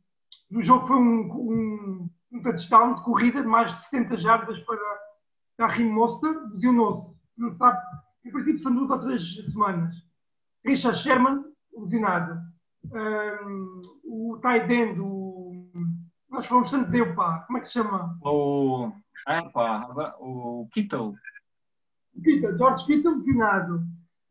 [0.53, 4.79] do jogo, foi um, um, um touchdown de corrida de mais de 70 jardas para
[5.59, 7.11] Rahim Monster, lesionou-se.
[7.39, 7.79] Não sabe,
[8.25, 9.95] em princípio são duas ou três semanas.
[10.65, 11.43] Richard Sherman,
[11.75, 12.39] lesionado.
[12.85, 15.71] Um, o Tight o,
[16.29, 18.19] nós falamos tanto dele, pá, como é que se chama?
[18.23, 18.93] O,
[19.27, 21.15] é, pá, o Kittle.
[22.23, 23.83] Kittle, George Kittle, lesionado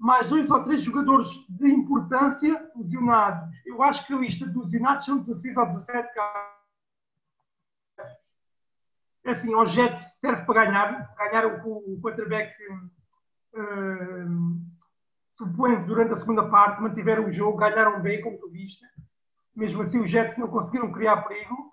[0.01, 3.55] mais dois ou três jogadores de importância lesionados.
[3.63, 6.61] Eu acho que a lista dos lesionados são 16 ou 17 casos.
[9.23, 11.15] É assim, o Jets serve para ganhar.
[11.15, 12.51] Ganharam com o quarterback
[13.53, 14.59] uh,
[15.29, 18.83] suplente durante a segunda parte, mantiveram o jogo, ganharam bem, como tu viste.
[19.55, 21.71] Mesmo assim, os Jets não conseguiram criar perigo.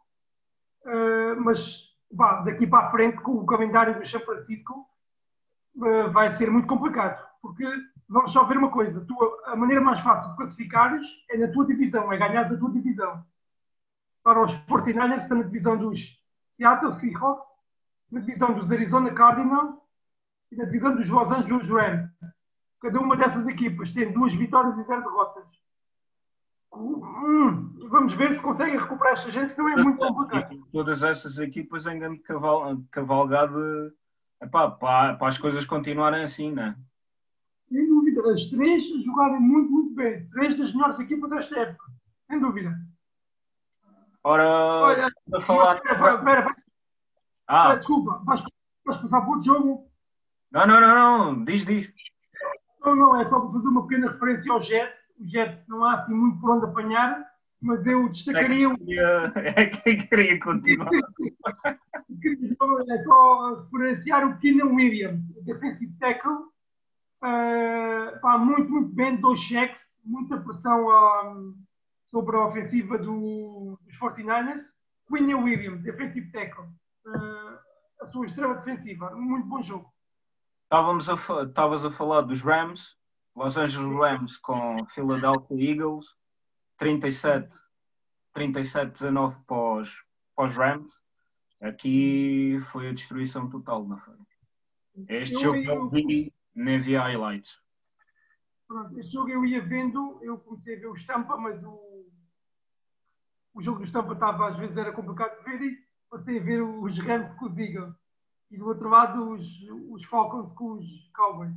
[0.84, 1.80] Uh, mas
[2.12, 4.86] vá, daqui para a frente, com o calendário do São Francisco,
[5.76, 7.26] uh, vai ser muito complicado.
[7.40, 7.64] Porque
[8.09, 9.14] vamos só ver uma coisa: tu,
[9.46, 13.24] a maneira mais fácil de classificares é na tua divisão, é ganhares a tua divisão.
[14.22, 16.18] Para os 49ers está na divisão dos
[16.57, 17.51] Seattle Seahawks,
[18.11, 19.77] na divisão dos Arizona Cardinals
[20.51, 22.07] e na divisão dos Los Angeles Rams.
[22.81, 25.46] Cada uma dessas equipas tem duas vitórias e zero derrotas.
[26.72, 30.66] Hum, vamos ver se conseguem recuperar esta gente, senão é muito complicado.
[30.70, 33.92] Todas essas equipas em grande caval, cavalgada
[34.40, 36.77] epá, para, para as coisas continuarem assim, não é?
[38.26, 40.28] As três jogarem muito, muito bem.
[40.31, 41.85] Três das melhores equipas desta época,
[42.31, 42.74] sem dúvida.
[44.24, 45.76] Ora, Olha, a falar.
[45.76, 46.57] espera, espera,
[47.46, 48.42] Ah, desculpa, vais,
[48.85, 49.88] vais passar por outro jogo?
[50.50, 50.94] não, não, não,
[51.35, 51.90] não, diz, diz.
[52.85, 55.00] Não, não, é só para fazer uma pequena referência ao Jets.
[55.18, 57.24] O Jets não há assim muito por onde apanhar,
[57.61, 58.76] mas eu destacaria o
[59.37, 60.88] É que queria continuar.
[62.90, 66.37] É só referenciar o Keenan Williams, o defensive tackle.
[67.22, 71.35] Uh, pá, muito, muito bem, dois cheques, muita pressão ah,
[72.07, 74.62] sobre a ofensiva do, dos 49ers.
[75.09, 76.66] Quinion Williams, defensive tackle,
[77.07, 77.59] uh,
[78.02, 79.90] a sua estrela defensiva, um muito bom jogo.
[80.64, 82.94] Estávamos a, estavas a falar dos Rams,
[83.35, 86.07] Los Angeles Rams com Philadelphia Eagles,
[86.76, 87.48] 37,
[88.37, 90.04] 37-19 para os,
[90.37, 90.92] para os Rams.
[91.62, 94.20] Aqui foi a destruição total na feira.
[95.09, 97.56] Este Eu- jogo eu- vi, nem vi highlights.
[98.66, 102.06] Pronto, este jogo eu ia vendo, eu comecei a ver o Estampa, mas o,
[103.54, 105.78] o jogo do Estampa estava, às vezes era complicado de ver e
[106.10, 107.94] passei a ver os Rams com os Eagles.
[108.50, 109.48] E do outro lado os,
[109.90, 111.54] os Falcons com os Cowboys.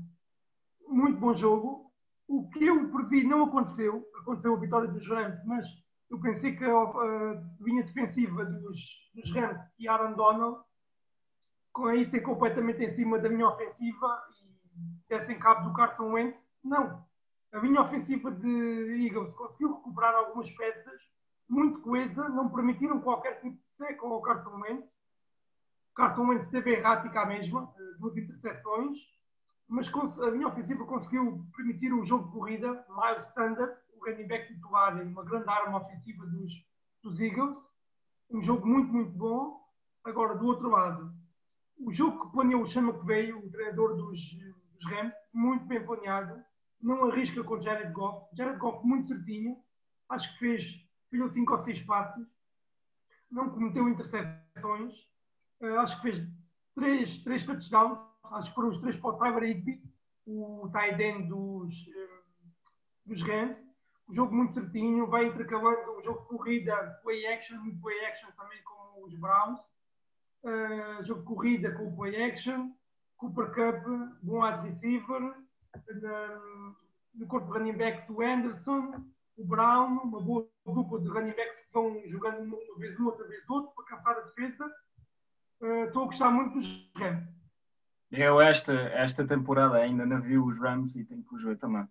[0.87, 1.91] Muito bom jogo.
[2.27, 4.05] O que eu previ não aconteceu.
[4.21, 5.65] Aconteceu a vitória dos Rams, mas
[6.09, 8.79] eu pensei que a, a linha defensiva dos,
[9.15, 10.61] dos Rams e Aaron Donald
[11.71, 14.21] com isso é completamente em cima da minha ofensiva
[15.11, 16.49] dessem cabo do Carson Wentz.
[16.63, 17.05] Não.
[17.51, 21.01] A minha ofensiva de Eagles conseguiu recuperar algumas peças,
[21.49, 24.97] muito coesa, não permitiram qualquer tipo de seco ao Carson Wentz.
[25.93, 28.97] Carson Wentz esteve errático à mesma, eh, duas interseções,
[29.67, 32.85] mas a minha ofensiva conseguiu permitir um jogo de corrida.
[32.89, 36.53] Miles Sanders, o running back titular, uma grande arma ofensiva dos,
[37.03, 37.59] dos Eagles.
[38.29, 39.61] Um jogo muito, muito bom.
[40.05, 41.13] Agora, do outro lado,
[41.77, 44.17] o jogo que planeou o Sean McVay, o treinador dos,
[44.83, 46.43] Rams, muito bem planeado,
[46.81, 48.27] não arrisca com Jared Goff.
[48.35, 49.57] Jared Goff muito certinho,
[50.09, 52.27] acho que fez, fez cinco ou seis passes,
[53.29, 54.93] não cometeu interseções,
[55.61, 56.27] eh, acho que fez
[56.75, 59.83] três, três touchdowns, acho que foram os três para o Tyler Higby,
[60.25, 62.21] o tight end dos, eh,
[63.05, 63.71] dos Rams.
[64.09, 68.29] Um jogo muito certinho, vai intercalando o jogo de corrida, play action e play action
[68.31, 69.61] também com os Browns.
[70.43, 72.71] Uh, jogo de corrida com o play action,
[73.21, 73.85] Cooper Cup,
[74.23, 75.35] bom wide receiver,
[77.13, 79.05] no corpo de running backs o Anderson,
[79.37, 83.27] o Brown, uma boa dupla de running backs que vão jogando uma vez um, outra
[83.27, 84.65] vez outro, para cansar a defesa.
[85.61, 87.23] Uh, Estou a gostar muito dos Rams.
[88.09, 91.87] Eu esta, esta temporada ainda não vi os Rams e tenho que os ver também.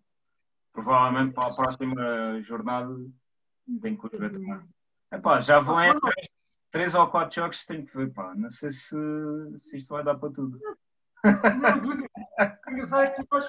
[0.72, 2.92] Provavelmente para a próxima jornada
[3.80, 4.60] tenho que os ver também.
[5.12, 6.28] Epá, já vão em três,
[6.72, 8.34] três ou quatro jogos tenho que ver, pá.
[8.34, 8.96] Não sei se,
[9.58, 10.60] se isto vai dar para tudo.
[11.61, 11.92] Mas o
[12.70, 13.46] engraçado é que tu vais,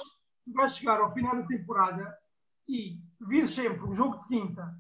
[0.48, 2.18] vais chegar ao final da temporada
[2.68, 4.74] e se vires sempre o jogo de quinta,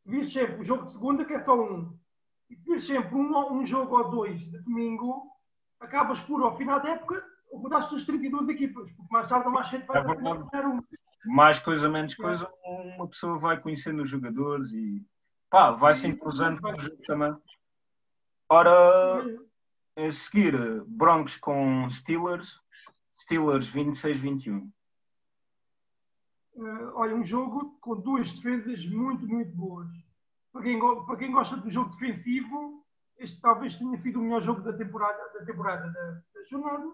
[0.00, 1.96] se vires sempre o jogo de segunda, que é só um,
[2.48, 5.30] e se vires sempre um, um jogo ou dois de domingo,
[5.78, 9.68] acabas por, ao final da época, rodaste as 32 equipas, porque mais tarde ou mais
[9.68, 10.82] cedo vai É um.
[11.26, 15.04] Mais coisa, menos coisa, uma pessoa vai conhecendo os jogadores e
[15.50, 17.36] pá, vai se entrosando com o jogo também.
[18.48, 19.22] Ora,
[19.96, 20.54] a seguir,
[20.86, 22.58] Broncos com Steelers,
[23.14, 24.70] Steelers 26-21.
[26.56, 26.60] Eh,
[26.94, 29.88] olha, um jogo com duas defesas muito, muito boas.
[30.52, 32.84] Para quem, para quem gosta do jogo defensivo,
[33.18, 36.92] este talvez tenha sido o melhor jogo da temporada, da, temporada da, da jornada.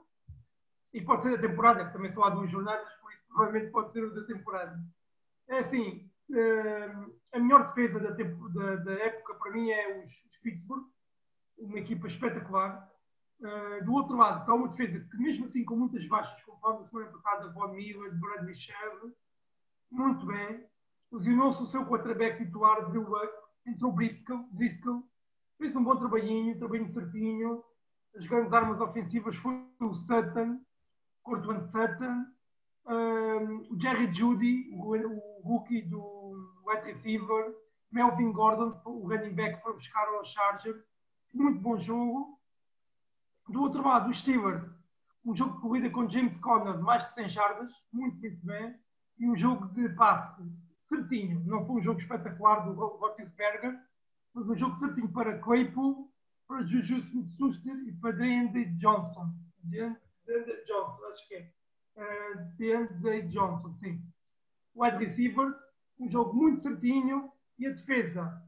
[0.93, 3.93] E pode ser da temporada, que também só há duas jornadas, por isso provavelmente pode
[3.93, 4.79] ser o da temporada.
[5.49, 6.95] É assim, eh,
[7.33, 10.85] a melhor defesa da, da- da época para mim é os, os Pittsburgh,
[11.59, 12.91] uma equipa espetacular.
[13.43, 16.83] Eh, do outro lado está uma defesa que, mesmo assim com muitas baixas, como falamos
[16.83, 19.13] na semana passada, Von Miller, Bradley Sherman,
[19.91, 20.67] muito bem.
[21.13, 23.33] Lesionou-se o seu quarterback titular, Drew Luck.
[23.67, 24.45] Entrou Briscoe.
[25.59, 27.65] Fez um bom trabalhinho, trabalhinho certinho.
[28.17, 30.61] As grandes armas ofensivas foi o Sutton,
[31.23, 32.27] Cortland Sutton.
[32.87, 36.35] Um, o Jerry Judy, o, o rookie do
[36.67, 37.55] wide receiver.
[37.91, 40.83] Melvin Gordon, o running back, foi buscar aos Chargers.
[41.33, 42.39] Muito bom jogo.
[43.49, 44.69] Do outro lado, os Steelers.
[45.25, 47.73] Um jogo de corrida com James Conner, mais de 100 jardas.
[47.93, 48.75] Muito, muito bem
[49.19, 50.43] e um jogo de passe
[50.89, 51.43] certinho.
[51.47, 53.79] Não foi um jogo espetacular do Roethlisberger,
[54.35, 56.13] mas um jogo certinho para Claypool,
[56.47, 59.33] para Juju Smith-Schuster e para DeAndre Johnson.
[59.65, 61.53] DeAndre Johnson, acho que é.
[61.97, 64.03] Uh, Johnson, sim.
[64.75, 65.57] Wide receivers,
[65.99, 68.43] um jogo muito certinho e a defesa.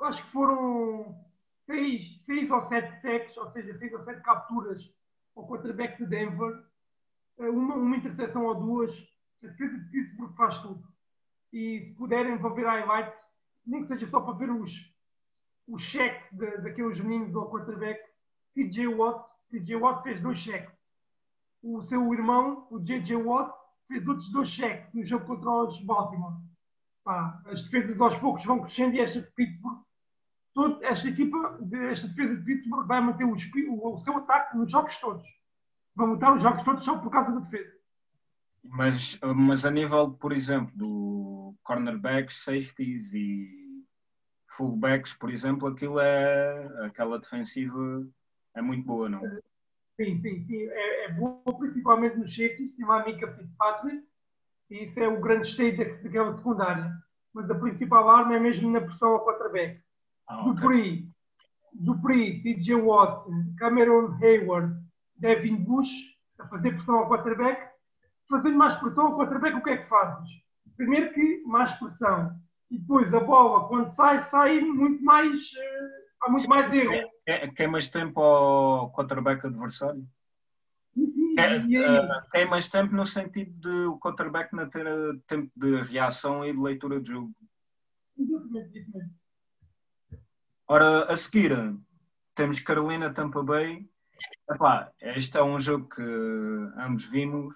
[0.00, 1.14] Acho que foram
[1.66, 4.82] seis, seis ou sete sacks, ou seja, seis ou sete capturas
[5.36, 6.64] ao quarterback de Denver.
[7.38, 8.92] Uh, uma, uma interseção ou duas
[9.42, 10.82] A defesa de Pittsburgh faz tudo.
[11.52, 13.22] E se puderem, vão ver highlights,
[13.66, 14.72] nem que seja só para ver os,
[15.68, 18.00] os cheques de, daqueles meninos ao quarterback.
[18.54, 20.90] TJ Watt, TJ Watt fez dois cheques.
[21.62, 23.54] O seu irmão, o JJ Watt,
[23.88, 26.34] fez outros dois cheques no jogo contra os Baltimore.
[27.04, 29.82] Pá, as defesas aos poucos vão crescendo e esta de Pittsburgh,
[30.82, 31.58] esta equipa,
[31.90, 35.26] esta defesa de Pittsburgh vai manter o, o, o seu ataque nos jogos todos.
[35.94, 37.72] Vão montar os jogos todos só por causa da defesa.
[38.64, 43.84] Mas, mas a nível, por exemplo, do cornerbacks, safeties e
[44.56, 48.06] fullbacks, por exemplo, aquilo é aquela defensiva
[48.54, 49.20] é muito boa, não?
[49.96, 50.68] Sim, sim, sim.
[50.68, 54.06] É, é boa, principalmente nos safeties, tem uma Mika Fitzpatrick,
[54.70, 56.92] e isso é o grande state daquela secundária.
[57.34, 59.80] Mas a principal arma é mesmo na pressão ao quarterback.
[60.32, 60.54] Ah, okay.
[60.54, 61.08] Dupree,
[61.74, 63.26] Dupree, TJ Watt,
[63.58, 64.74] Cameron Hayward,
[65.16, 65.90] Devin Bush,
[66.38, 67.70] a fazer pressão ao quarterback.
[68.30, 70.28] Fazendo mais pressão ao quarterback, o que é que fazes?
[70.76, 72.34] Primeiro que mais pressão.
[72.70, 75.42] E depois a bola, quando sai, sai muito mais.
[75.42, 77.10] Uh, há muito mais erro.
[77.26, 80.02] É, queimas tempo ao quarterback adversário?
[80.94, 81.34] Sim, sim.
[81.38, 84.86] É, uh, queimas tempo no sentido de o quarterback não ter
[85.26, 87.34] tempo de reação e de leitura de jogo.
[88.18, 89.21] Exatamente, isso mesmo.
[90.74, 91.52] Ora, a seguir,
[92.34, 93.86] temos Carolina Tampa Bay.
[94.50, 96.02] Epá, este é um jogo que
[96.78, 97.54] ambos vimos.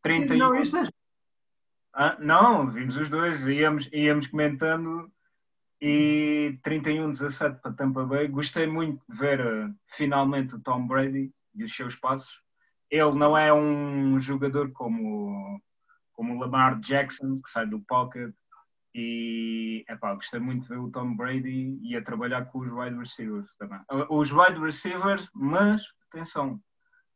[0.00, 0.38] 31...
[0.38, 0.82] Não, este é...
[1.92, 5.10] ah, não, vimos os dois, íamos, íamos comentando
[5.80, 8.28] e 31-17 para Tampa Bay.
[8.28, 12.40] Gostei muito de ver uh, finalmente o Tom Brady e os seus passos.
[12.88, 15.60] Ele não é um jogador como,
[16.12, 18.32] como o Lamar Jackson, que sai do pocket.
[18.98, 22.96] E epá, gostei muito de ver o Tom Brady e a trabalhar com os wide
[22.96, 23.78] receivers também.
[23.92, 26.58] Uh, os wide receivers, mas atenção,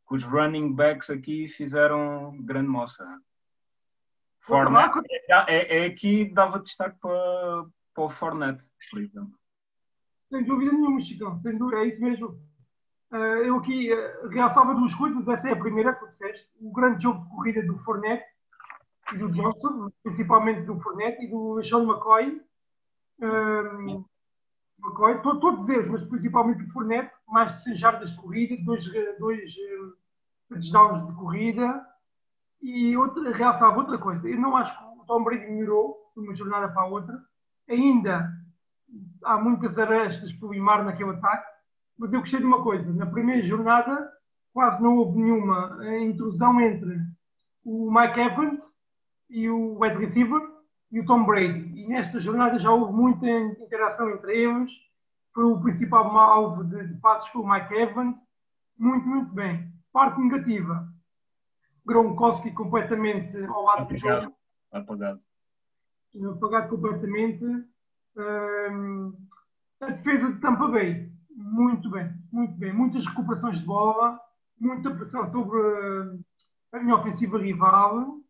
[0.07, 3.03] que os running backs aqui fizeram grande moça.
[4.41, 4.93] Format,
[5.47, 9.39] é, é, aqui dava destaque para para o Fortnite, por exemplo.
[10.29, 12.39] Sem dúvida nenhuma, Chicão, sem dúvida, é isso mesmo.
[13.11, 17.03] Uh, eu aqui uh, realçava duas coisas, essa é a primeira que disseste, o grande
[17.03, 18.23] jogo de corrida do Fornet
[19.17, 22.41] do Johnson, principalmente do Fornet e do Sean McCoy.
[23.19, 24.05] Um,
[24.79, 28.83] McCoy, todos eles, mas principalmente o Fornet, mais de 100 jardas de corrida, dois,
[29.19, 29.97] dois uh,
[30.49, 31.85] touchdowns de corrida.
[32.61, 36.35] E outra, realçava outra coisa, eu não acho que o Tom Brady melhorou de uma
[36.35, 37.19] jornada para a outra
[37.71, 38.31] ainda
[39.23, 41.49] há muitas arestas por limar naquele ataque,
[41.97, 44.11] mas eu gostei de uma coisa: na primeira jornada
[44.53, 46.99] quase não houve nenhuma intrusão entre
[47.63, 48.59] o Mike Evans
[49.31, 50.41] e o wide receiver
[50.91, 51.71] e o Tom Brady.
[51.75, 54.71] E nesta jornada já houve muita interação entre eles.
[55.33, 58.17] Foi o principal alvo de, de passos com o Mike Evans.
[58.77, 59.71] Muito, muito bem.
[59.91, 60.87] Parte negativa.
[61.85, 64.35] Gronkowski completamente ao lado apagado, do jogo.
[64.71, 65.21] Apagado
[66.29, 67.45] apagado completamente.
[69.79, 72.73] a defesa de Tampa Bay, muito bem, muito bem.
[72.73, 74.19] Muitas recuperações de bola,
[74.59, 75.59] muita pressão sobre
[76.73, 78.20] a minha ofensiva rival.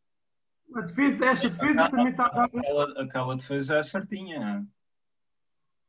[0.76, 4.66] A defesa, esta defesa também está a aquela, aquela defesa é certinha.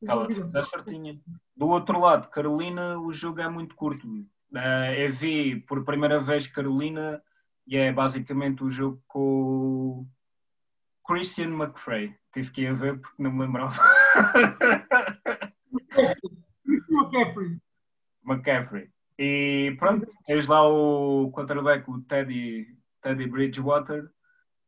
[0.03, 1.21] Aquela defesa é certinha.
[1.57, 4.07] Do outro lado, Carolina, o jogo é muito curto.
[4.97, 7.23] Eu vi por primeira vez Carolina
[7.67, 10.07] e é basicamente o jogo com
[11.07, 12.15] Christian McFrey.
[12.33, 13.75] Tive que ir a ver porque não me lembrava.
[16.89, 17.59] McCaffrey.
[18.25, 18.91] McCaffrey.
[19.19, 22.67] E pronto, tens lá o quarterback, o Teddy,
[23.03, 24.11] Teddy Bridgewater,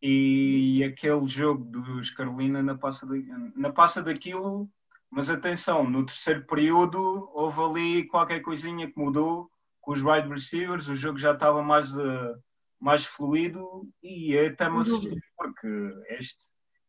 [0.06, 3.24] e aquele jogo dos Carolina na passa, de,
[3.56, 4.68] na passa daquilo,
[5.10, 10.88] mas atenção, no terceiro período houve ali qualquer coisinha que mudou com os wide receivers,
[10.88, 12.36] o jogo já estava mais de,
[12.78, 16.38] mais fluido e até me assustei porque este,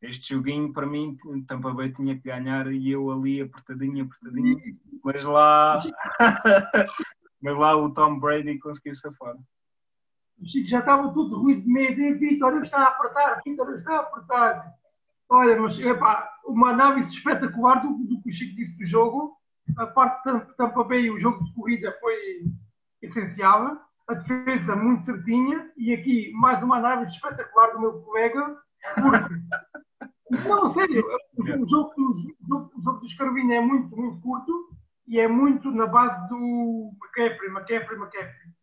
[0.02, 1.16] este joguinho para mim
[1.48, 4.60] Tampa Bay tinha que ganhar e eu ali apertadinho, apertadinho,
[5.02, 5.82] mas lá
[7.42, 9.36] mas lá o Tom Brady conseguiu safar.
[10.40, 13.96] O Chico já estava tudo ruído de medo, e Vitor está a apertar, Vitor está
[13.96, 14.74] a apertar.
[15.30, 19.38] Olha, mas epá, uma análise espetacular do, do que o Chico disse do jogo.
[19.78, 22.16] A parte de Tampa Bay, o jogo de corrida foi
[23.02, 28.58] essencial a defesa muito certinha e aqui mais uma análise espetacular do meu colega,
[29.02, 29.36] porque,
[30.48, 31.04] não, sério,
[31.38, 34.70] o jogo, o jogo, o jogo dos Carolina é muito, muito curto
[35.08, 38.54] e é muito na base do McCaffrey, McCaffrey, McCaffrey.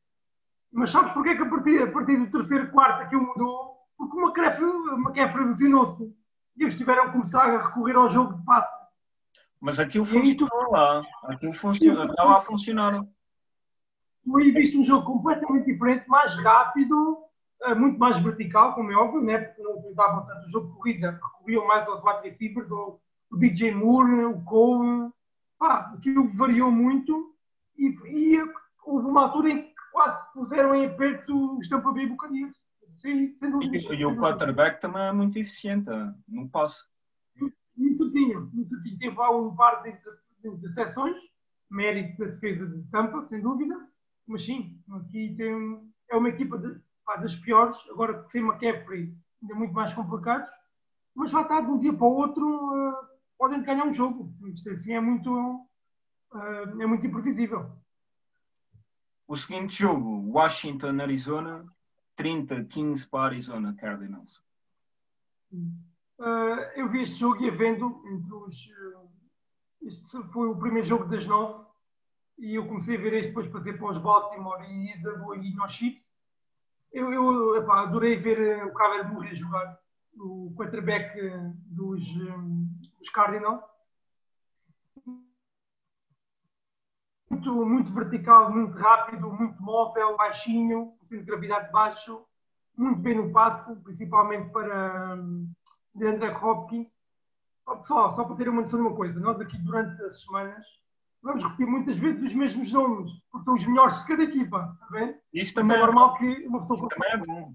[0.72, 3.76] Mas sabes porquê que a partir, a partir do terceiro quarto aquilo mudou?
[3.96, 4.68] Porque o McCaffrey,
[4.98, 6.04] McCaffrey lesionou-se
[6.56, 8.82] e eles tiveram que começar a recorrer ao jogo de passe.
[9.60, 13.04] Mas aquilo funcionou lá, aquilo funcionou, estava a funcionar
[14.24, 17.18] tu aí viste um jogo completamente diferente, mais rápido,
[17.66, 19.38] uh, muito mais vertical, como é óbvio, né?
[19.38, 23.00] porque não utilizavam tanto o jogo de corrida, recorriam mais aos wide receivers, ou
[23.30, 25.10] o DJ Moore, o Cole.
[25.58, 27.34] Pá, aquilo variou muito
[27.76, 28.38] e, e
[28.84, 32.56] houve uma altura em que quase puseram em aperto os Tampa Bay Buccaneers.
[32.98, 33.76] Sim, sem dúvida.
[33.76, 35.90] E, e o quarterback também é muito eficiente,
[36.28, 36.80] não passa.
[37.76, 38.98] Isso tinha, isso tinha.
[38.98, 39.92] Teve lá um par de,
[40.74, 41.16] sessões,
[41.70, 43.74] mérito da defesa de Tampa, sem dúvida,
[44.26, 45.80] mas sim, aqui tem,
[46.10, 50.48] é uma equipa de, pá, das piores, agora sem McCaffrey ainda muito mais complicados,
[51.14, 52.94] mas lá está, de um dia para o outro uh,
[53.36, 54.32] podem ganhar um jogo.
[54.54, 55.30] Isto assim é muito,
[56.32, 57.70] uh, é muito imprevisível.
[59.32, 61.64] O seguinte jogo, Washington-Arizona,
[62.18, 64.42] 30-15 para Arizona Cardinals.
[65.50, 67.86] Uh, eu vi este jogo e a vendo.
[67.86, 68.50] Uh,
[69.80, 71.64] este foi o primeiro jogo das nove
[72.36, 75.58] e eu comecei a ver este depois para ir para os Baltimore e da Boeing
[75.60, 76.04] aos Chips.
[76.92, 79.80] Eu, eu epá, adorei ver o Kyler Murray jogar,
[80.14, 81.18] o quarterback
[81.70, 82.06] dos,
[82.98, 83.64] dos Cardinals.
[87.32, 92.22] Muito, muito vertical, muito rápido, muito móvel, baixinho, centro de gravidade baixo,
[92.76, 95.50] muito bem no passe, principalmente para um,
[95.94, 96.88] de André Hopkins.
[97.66, 100.64] Oh, pessoal, só para ter uma noção de uma coisa, nós aqui durante as semanas
[101.22, 104.86] vamos repetir muitas vezes os mesmos nomes, porque são os melhores de cada equipa, está
[104.90, 105.16] bem?
[105.32, 106.88] Isso também é, é normal que uma pessoa...
[106.88, 107.54] também é bom.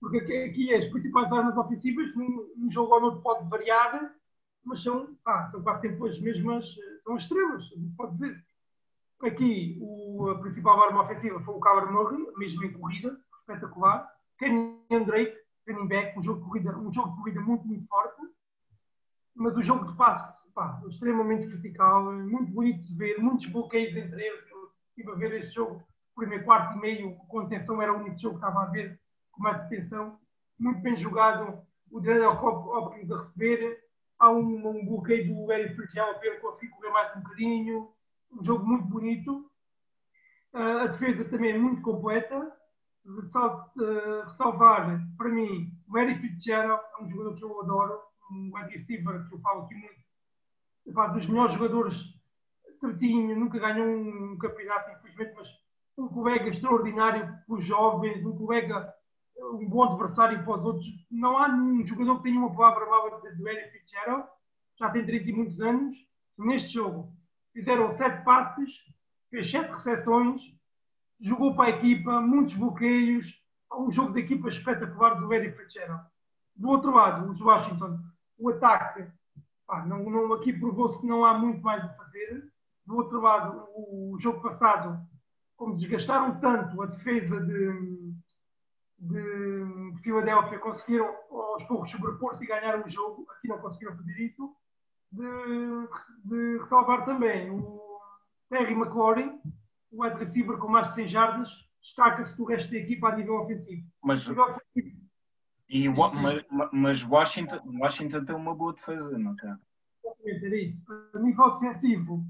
[0.00, 4.12] porque aqui, aqui as principais armas ofensivas, num, jogo ou outro pode variar,
[4.64, 6.64] mas são, ah, são quase sempre as mesmas,
[7.04, 7.64] são estrelas,
[7.96, 8.44] pode dizer.
[9.22, 14.10] Aqui o, a principal arma ofensiva foi o Kyler Murray, mesmo em corrida, espetacular.
[14.38, 15.36] Kenyon Drake,
[15.68, 18.20] running back, um jogo de corrida, um jogo de corrida muito, muito forte.
[19.34, 23.96] Mas o jogo de passe, pá, extremamente vertical, muito bonito de se ver, muitos bloqueios
[23.96, 24.44] entre eles.
[24.88, 25.82] Estive a ver este jogo,
[26.14, 29.00] primeiro quarto e meio, com atenção, era o único jogo que estava a ver
[29.30, 30.18] com mais atenção.
[30.58, 33.81] Muito bem jogado, o Daniel Hopkins a receber,
[34.22, 37.88] há um, um bloqueio do Eric Fitzgerald para ele conseguir correr mais um bocadinho.
[38.32, 39.50] Um jogo muito bonito.
[40.54, 42.56] Uh, a defesa também é muito completa.
[43.04, 48.00] Uh, ressalvar, para mim, o Eric Fitzgerald é um jogador que eu adoro,
[48.30, 50.02] um wide receiver que eu falo aqui muito,
[50.86, 51.96] é dos melhores jogadores
[52.78, 55.48] certinho, nunca ganhou um campeonato, infelizmente, mas
[55.98, 58.94] um colega extraordinário para os jovens, um colega
[59.50, 61.06] um bom adversário para os outros.
[61.10, 64.28] Não há nenhum jogador que tenha uma palavra mal a dizer do Eric Fitzgerald,
[64.78, 65.96] já tem 30 e muitos anos.
[66.38, 67.12] Neste jogo
[67.52, 68.72] fizeram sete passes,
[69.30, 70.42] fez sete recepções,
[71.20, 73.40] jogou para a equipa, muitos bloqueios,
[73.72, 76.04] um jogo de equipa espetacular do Eric Fitzgerald.
[76.54, 77.98] Do outro lado, os Washington,
[78.38, 79.06] o ataque,
[79.66, 82.50] pá, não, não, aqui provou-se que não há muito mais a fazer.
[82.84, 85.00] Do outro lado, o jogo passado,
[85.56, 88.11] como desgastaram tanto a defesa de,
[89.02, 94.54] de Filadélfia conseguiram aos poucos sobrepor-se e ganhar o jogo, aqui não conseguiram fazer isso,
[95.10, 95.88] de,
[96.24, 97.80] de ressalvar também o
[98.48, 99.40] Terry McLaurin,
[99.90, 101.48] o wide receiver com mais de 100 jardas,
[101.82, 103.84] destaca-se do resto da equipa a nível ofensivo.
[104.02, 104.24] Mas,
[105.68, 109.54] e, mas, mas Washington, Washington tem uma boa defesa, não tem?
[110.04, 111.10] Exatamente, era isso.
[111.14, 112.24] A nível defensivo,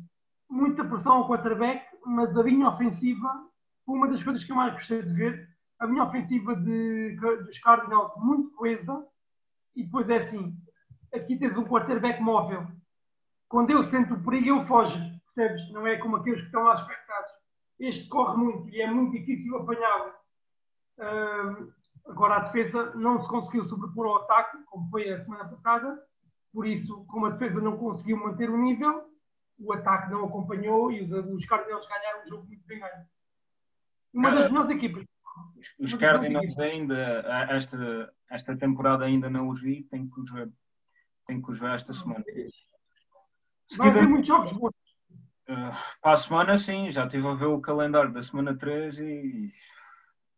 [0.49, 3.47] muita pressão ao quarterback, mas a linha ofensiva
[3.87, 5.52] uma das coisas que eu mais gostei de ver
[5.83, 9.05] a minha ofensiva de, dos Cardinals muito coesa
[9.75, 10.57] e depois é assim,
[11.13, 12.69] aqui tens um quarterback móvel.
[13.49, 15.73] Quando eu sento o perigo, eu foge, percebes?
[15.73, 17.33] Não é como aqueles que estão lá expectados.
[17.81, 20.13] Este corre muito e é muito difícil apanhá-lo.
[20.99, 21.73] Uh,
[22.07, 26.01] agora, a defesa não se conseguiu sobrepor ao ataque, como foi a semana passada.
[26.53, 29.11] Por isso, como a defesa não conseguiu manter o nível,
[29.59, 33.05] o ataque não acompanhou e os, os Cardinals ganharam um jogo muito bem ganho.
[34.15, 35.12] Uma das melhores equipas
[35.79, 36.97] os Cardinals ainda,
[37.51, 40.51] esta, esta temporada ainda não os vi, tenho que os ver,
[41.27, 42.25] tenho que os ver esta semana.
[43.77, 44.73] Vai haver muitos jogos bons.
[45.49, 49.53] Uh, para a semana, sim, já estive a ver o calendário da semana 3 e.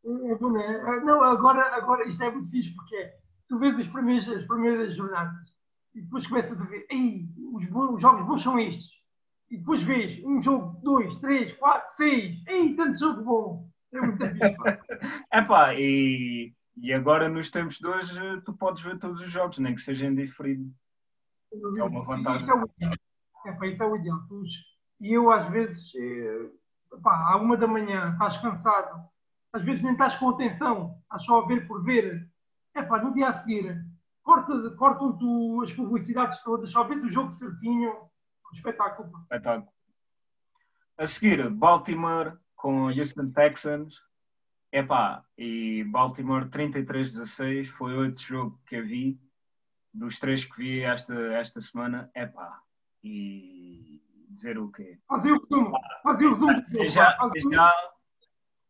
[0.04, 0.82] É bom, né?
[0.86, 3.16] Ah, não, agora, agora isto é muito fixe porque é,
[3.48, 5.54] tu vês as primeiras, as primeiras jornadas
[5.94, 8.92] e depois começas a ver, ei, os, bons, os jogos bons são estes.
[9.50, 13.70] E depois vês um jogo, dois, três, quatro, seis, ei, tanto jogo bom.
[15.30, 19.30] É É pá, e, e agora nos tempos de hoje tu podes ver todos os
[19.30, 20.72] jogos, nem que sejam diferidos.
[21.78, 22.42] É uma vantagem.
[22.42, 22.94] Isso é o ideal.
[23.46, 24.18] É, pá, isso é o ideal.
[25.00, 26.50] E eu às vezes, eh,
[27.02, 29.08] pá, à uma da manhã estás cansado,
[29.52, 32.28] às vezes nem estás com atenção, estás só a ver por ver.
[32.74, 33.84] É pá, no dia a seguir,
[34.22, 37.92] cortam-te cortam as publicidades todas, só vês o jogo certinho.
[38.52, 39.10] Espetáculo.
[39.22, 39.72] Espetáculo.
[40.96, 43.94] A seguir, Baltimore com Houston Texans
[44.72, 49.20] Epá, e Baltimore 33-16 foi outro jogo que eu vi,
[49.92, 52.10] dos três que vi esta, esta semana.
[52.16, 52.58] Epá,
[53.02, 54.98] e dizer o quê?
[55.06, 56.64] Fazia o resumo, fazia o resumo.
[56.72, 57.72] Eu já, eu já,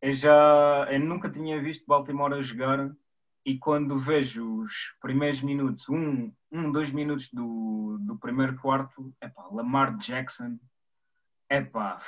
[0.01, 2.91] eu já eu nunca tinha visto Baltimore a jogar
[3.45, 9.47] e quando vejo os primeiros minutos, um, um dois minutos do, do primeiro quarto, epá,
[9.51, 10.59] Lamar Jackson,
[11.49, 12.01] epá.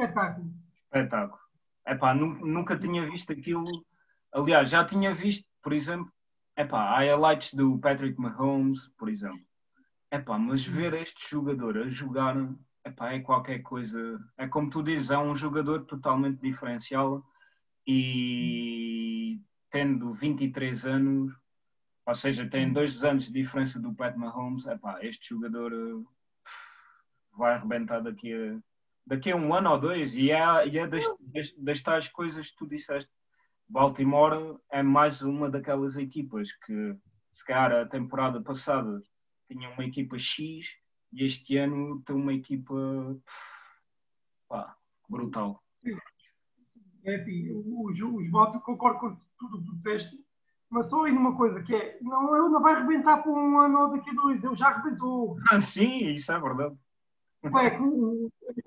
[0.00, 0.50] Espetáculo.
[0.84, 1.40] Espetáculo.
[1.86, 3.84] Epá, nunca tinha visto aquilo.
[4.32, 6.10] Aliás, já tinha visto, por exemplo,
[6.56, 9.44] epá, highlights do Patrick Mahomes, por exemplo.
[10.10, 12.34] Epá, mas ver este jogador a jogar
[12.84, 14.18] epá, é qualquer coisa.
[14.38, 17.22] É como tu dizes, é um jogador totalmente diferencial
[17.86, 19.40] e
[19.70, 21.32] tendo 23 anos,
[22.06, 26.08] ou seja, tem dois anos de diferença do Pat Mahomes, epá, este jogador uh,
[27.36, 28.69] vai arrebentar daqui a
[29.06, 32.50] daqui a um ano ou dois, e é, e é das, das, das tais coisas
[32.50, 33.10] que tu disseste.
[33.68, 36.96] Baltimore é mais uma daquelas equipas que,
[37.34, 39.02] se calhar, a temporada passada
[39.48, 40.66] tinha uma equipa X
[41.12, 42.74] e este ano tem uma equipa
[44.48, 44.76] pá,
[45.08, 45.62] brutal.
[47.04, 50.24] É assim, os, os votos, concordo com tudo o que tu disseste,
[50.68, 53.80] mas só aí numa coisa que é, não, ele não vai arrebentar por um ano
[53.80, 55.36] ou daqui a dois, ele já arrebentou.
[55.62, 56.76] Sim, isso é verdade.
[57.42, 57.48] É,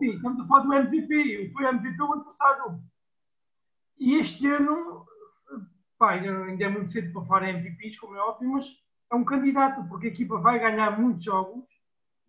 [0.04, 2.82] assim, estamos a falar do MVP, foi MVP o ano passado.
[3.98, 5.06] E este ano,
[5.98, 8.68] pá, ainda é muito cedo para falar MVPs, como é óbvio, mas
[9.12, 11.66] é um candidato, porque a equipa vai ganhar muitos jogos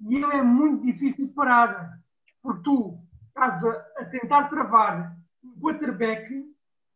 [0.00, 1.98] e ele é muito difícil de parar.
[2.42, 2.98] Porque tu
[3.28, 6.44] estás a, a tentar travar um quarterback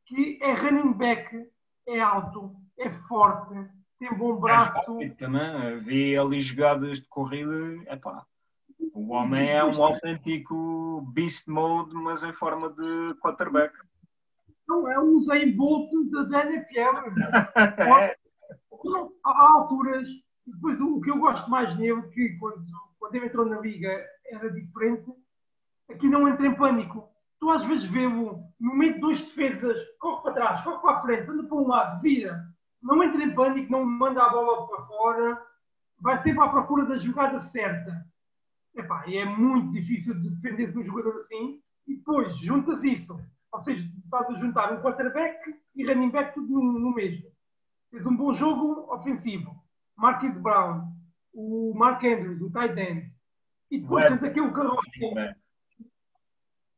[0.06, 1.50] que é running back,
[1.86, 3.54] é alto, é forte,
[3.98, 5.02] tem bom braço.
[5.02, 8.26] É também, vi ali jogadas de corrida, é pá
[8.94, 13.72] o homem é um autêntico beast mode, mas em forma de quarterback.
[14.68, 15.90] Não, é um Zayn Bolt
[16.30, 16.98] da NFL.
[17.80, 18.16] é.
[19.24, 20.06] Há alturas,
[20.46, 22.64] depois o que eu gosto mais nele, que quando,
[22.98, 25.10] quando ele entrou na liga era diferente,
[25.90, 27.08] aqui não entra em pânico.
[27.40, 31.02] Tu às vezes vê-o no meio de dois defesas, corre para trás, corre para a
[31.02, 32.44] frente, anda para um lado, vira.
[32.82, 35.42] Não entra em pânico, não manda a bola para fora,
[36.00, 38.07] vai sempre à procura da jogada certa.
[38.78, 43.18] Epá, é muito difícil de defender-se de um jogador assim e depois juntas isso.
[43.52, 47.28] Ou seja, estás a juntar um quarterback e running back tudo no, no mesmo.
[47.90, 49.60] Tens um bom jogo ofensivo.
[49.96, 50.92] Marquis Brown,
[51.34, 53.12] o Mark Andrews, o tight end.
[53.68, 55.34] E depois tens aquele carrossel.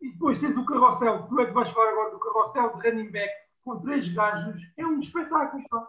[0.01, 3.11] E depois tens o carrossel, tu é que vais falar agora do carrossel de running
[3.11, 4.63] backs com três gajos.
[4.79, 5.87] É um espetáculo, pá.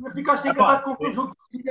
[0.00, 1.62] Mas ficaste encantado com o jogo de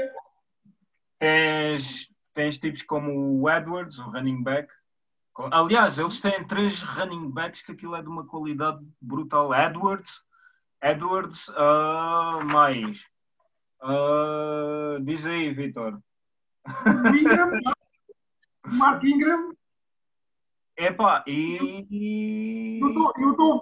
[1.20, 4.72] Tens tens tipos como o Edwards, o running back.
[5.52, 9.54] Aliás, eles têm três running backs que aquilo é de uma qualidade brutal.
[9.54, 10.22] Edwards,
[10.82, 13.00] Edwards, uh, mais.
[13.82, 16.00] Uh, diz aí, Vitor.
[17.16, 17.50] Ingram,
[18.66, 19.54] Mark Ingram.
[20.78, 21.88] Epá, e.
[21.90, 23.62] E o.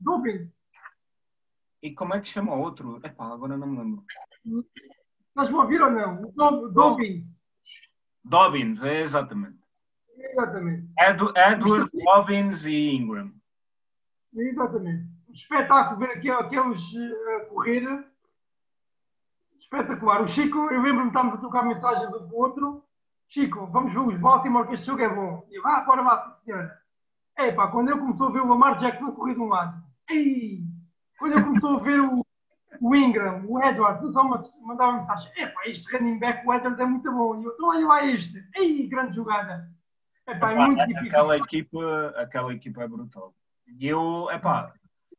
[0.00, 0.64] Dobbins.
[1.82, 3.00] E como é que chama o outro?
[3.04, 4.04] Epá, agora não me lembro.
[5.28, 6.32] Estás-me a ouvir ou não?
[6.36, 6.68] O.
[8.24, 9.58] Dobbins, é exatamente.
[10.18, 10.88] Exatamente.
[10.98, 13.32] Ed, Edward, Dobbins e Ingram.
[14.34, 15.08] Exatamente.
[15.32, 16.80] Espetáculo ver aqui aqueles
[17.36, 18.04] a correr.
[19.58, 20.22] Espetacular.
[20.22, 22.84] O Chico, eu lembro-me estávamos a trocar mensagens um com o outro.
[23.28, 25.46] Chico, vamos ver os Baltimore, que este jogo é bom.
[25.50, 26.76] E eu, ah, bora lá, senhora.
[27.36, 29.82] É pá, quando eu começou a ver o Lamar Jackson correr de um lado.
[30.08, 30.64] Ei!
[31.18, 32.26] Quando eu começou a ver o,
[32.80, 34.22] o Ingram, o Edwards, eu só
[34.62, 37.40] mandava mensagem: epá, este running back, o Edwards é muito bom.
[37.40, 38.44] E eu, então olha lá este.
[38.54, 39.68] Ei, grande jogada.
[40.28, 41.08] Epá, é muito difícil.
[41.08, 43.34] Aquela equipa, aquela equipa é brutal.
[43.66, 44.72] E eu, epá,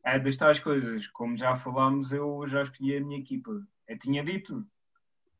[0.04, 3.52] é destas coisas, como já falámos, eu já escolhi a minha equipa.
[3.88, 4.66] Eu tinha dito,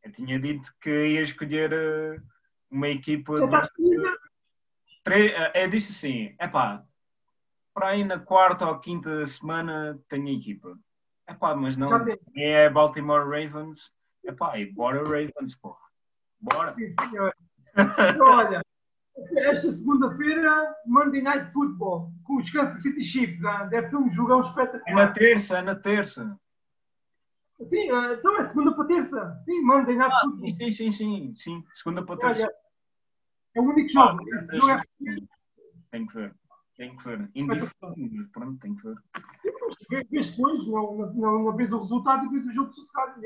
[0.04, 2.22] eu tinha dito que ia escolher eh,
[2.70, 4.18] uma equipa de,
[5.04, 6.84] três, eh, eu disse assim, epá,
[7.74, 10.78] para aí na quarta ou quinta semana tenho a equipa.
[11.32, 11.90] Epá, mas não
[12.36, 13.92] é Baltimore Ravens.
[14.24, 15.80] Epá, e bora Ravens, porra.
[16.40, 16.76] Bora.
[16.76, 17.34] Sim, senhor.
[17.74, 18.62] Então, olha,
[19.38, 23.44] esta segunda-feira, Monday Night Football, com os Kansas City Chiefs.
[23.44, 24.84] Ah, deve ser um jogão espetacular.
[24.88, 26.40] É na terça, é na terça.
[27.70, 29.42] Sim, ah, então é segunda para terça.
[29.46, 30.56] Sim, Monday Night ah, Football.
[30.58, 31.64] Sim, sim, sim, sim.
[31.76, 32.44] Segunda para terça.
[32.44, 32.54] Olha,
[33.56, 34.20] é o único jogo.
[34.20, 34.82] Ah, Esse jogo é...
[35.92, 36.36] Tem que ver.
[36.82, 37.30] Tem que ver.
[37.36, 38.98] Indiferente, pronto, tem que ver.
[40.10, 43.22] Vês depois, não vês o resultado e vês o jogo sossegado.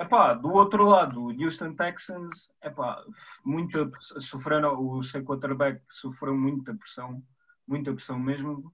[0.00, 3.04] Epá, do outro lado, o Houston Texans, epá,
[3.44, 7.22] muita, sofreram, o seu quarterback sofreu muita pressão,
[7.68, 8.72] muita pressão mesmo.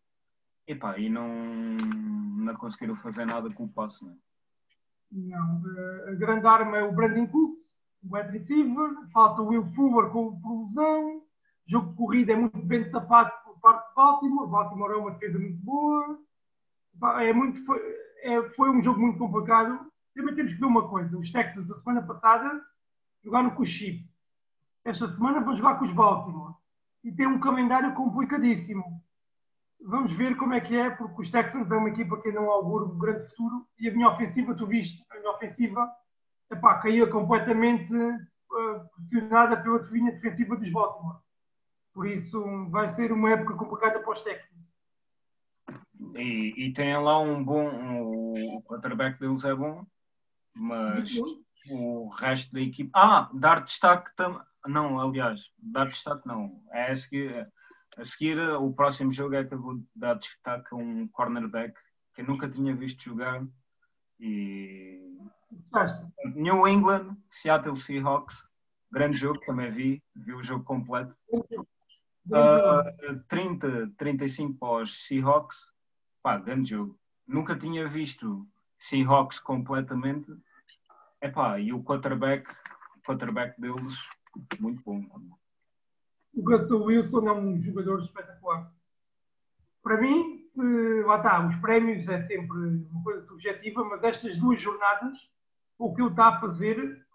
[0.68, 4.16] Epá, e não, não conseguiram fazer nada com o passo, não é?
[5.10, 5.62] Não,
[6.06, 10.40] a grande arma é o Brandon Cooks, o wide receiver, falta o Will Fuller com,
[10.40, 11.24] com lesão,
[11.66, 15.58] jogo de corrida é muito bem tapado parte de Baltimore, Baltimore é uma defesa muito
[15.58, 16.18] boa,
[17.20, 17.80] é muito, foi,
[18.22, 19.90] é, foi um jogo muito complicado.
[20.14, 22.60] Também temos que ver uma coisa, os Texans a semana passada
[23.22, 24.10] jogaram com os Chiefs,
[24.84, 26.54] esta semana vão jogar com os Baltimore.
[27.02, 28.84] E tem um calendário complicadíssimo.
[29.82, 32.84] Vamos ver como é que é, porque os Texans é uma equipa que não augura
[32.84, 33.66] um grande futuro.
[33.78, 35.90] E a minha ofensiva, tu viste, a minha ofensiva
[36.50, 41.20] epá, caía completamente uh, pressionada pela linha defensiva dos Baltimore.
[41.92, 44.60] Por isso vai ser uma época complicada para os Texans.
[46.16, 47.68] E, e tem lá um bom.
[47.68, 49.84] Um, o quarterback deles é bom,
[50.54, 51.12] mas
[51.68, 52.90] o resto da equipa.
[52.94, 54.40] Ah, dar destaque também.
[54.66, 56.62] Não, aliás, dar destaque não.
[56.70, 57.50] É a seguir
[58.00, 61.74] a seguir, o próximo jogo é que eu vou dar destaque a um cornerback
[62.14, 63.44] que eu nunca tinha visto jogar.
[64.18, 65.18] E...
[66.34, 68.42] New England, Seattle Seahawks,
[68.90, 71.14] grande jogo, também vi, vi o jogo completo.
[72.26, 75.58] Uh, 30, 35 para os Seahawks,
[76.22, 76.98] pá, grande jogo.
[77.26, 78.46] Nunca tinha visto
[78.78, 80.30] Seahawks completamente.
[81.20, 82.50] Epá, e o quarterback,
[82.96, 83.98] o quarterback deles,
[84.58, 85.02] muito bom
[86.34, 88.72] o Russell Wilson é um jogador espetacular.
[89.82, 92.58] Para mim, se, lá está, os prémios é sempre
[92.90, 95.18] uma coisa subjetiva, mas estas duas jornadas,
[95.78, 97.06] o que ele está a fazer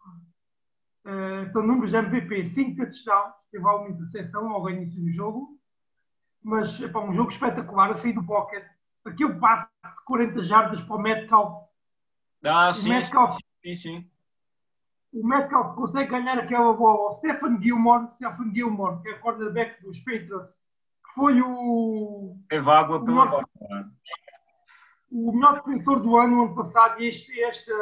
[1.06, 5.58] uh, são números de MVP, 5 touchdowns, teve alguma interseção ao início do jogo,
[6.44, 8.66] mas é um jogo espetacular, a sair do pocket,
[9.06, 11.66] aquele passe de 40 jardas para o Metcalf.
[12.44, 14.10] Ah, sim, Metcalf, sim, sim
[15.16, 19.98] o Metcalf consegue ganhar aquela bola ao Stephen Gilmore, Stephen Gilmore, que é cornerback dos
[20.00, 22.36] Patriots, que foi o.
[22.50, 23.46] Teve água pela melhor,
[25.10, 27.74] O melhor defensor do ano, ano passado, e este, esta,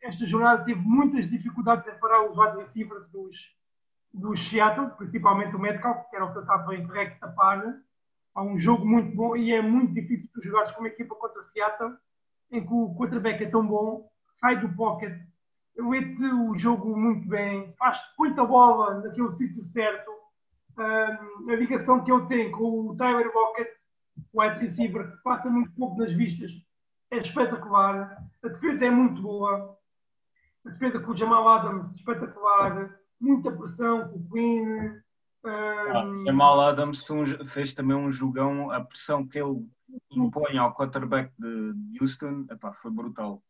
[0.00, 3.36] esta jornada teve muitas dificuldades em parar os wide receivers dos,
[4.18, 7.62] dos Seattle, principalmente o Metcalf, que era o que eu estava em correto tapar.
[8.34, 11.42] Há um jogo muito bom e é muito difícil tu jogares com uma equipa contra
[11.44, 11.96] Seattle,
[12.50, 14.08] em que o quarterback é tão bom,
[14.40, 15.12] sai do pocket
[15.78, 20.10] lê-te o jogo muito bem, faz põe a bola naquele sítio certo.
[20.76, 23.68] Um, a ligação que ele tem com o Tyler Rocket,
[24.32, 26.52] o wide receiver, que passa muito pouco nas vistas,
[27.10, 28.18] é espetacular.
[28.42, 29.76] A defesa é muito boa.
[30.64, 32.97] A defesa com o Jamal Adams, espetacular.
[33.20, 35.00] Muita pressão com o Queen.
[35.44, 36.24] Um...
[36.26, 37.04] Jamal Adams
[37.52, 38.70] fez também um jogão.
[38.70, 39.66] A pressão que ele
[40.10, 43.42] impõe ao quarterback de Houston epá, foi brutal.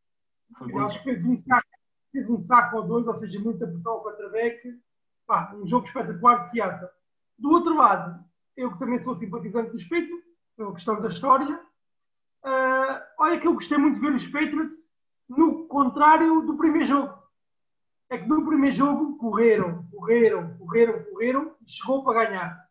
[0.57, 0.87] Foi brutal.
[0.87, 1.69] acho que fez um saco
[2.13, 4.81] fez um saco ou dois, ou seja, muita pressão ao quarterback.
[5.27, 6.89] Pá, um jogo espetacular de Seattle.
[7.39, 8.25] Do outro lado,
[8.57, 10.27] eu que também sou simpatizante dos Patriots,
[10.59, 11.61] é uma questão da história.
[12.45, 14.75] Uh, olha que eu gostei muito de ver os Patriots
[15.29, 17.18] no contrário do primeiro jogo.
[18.11, 22.69] É que no primeiro jogo correram, correram, correram, correram e chegou para ganhar.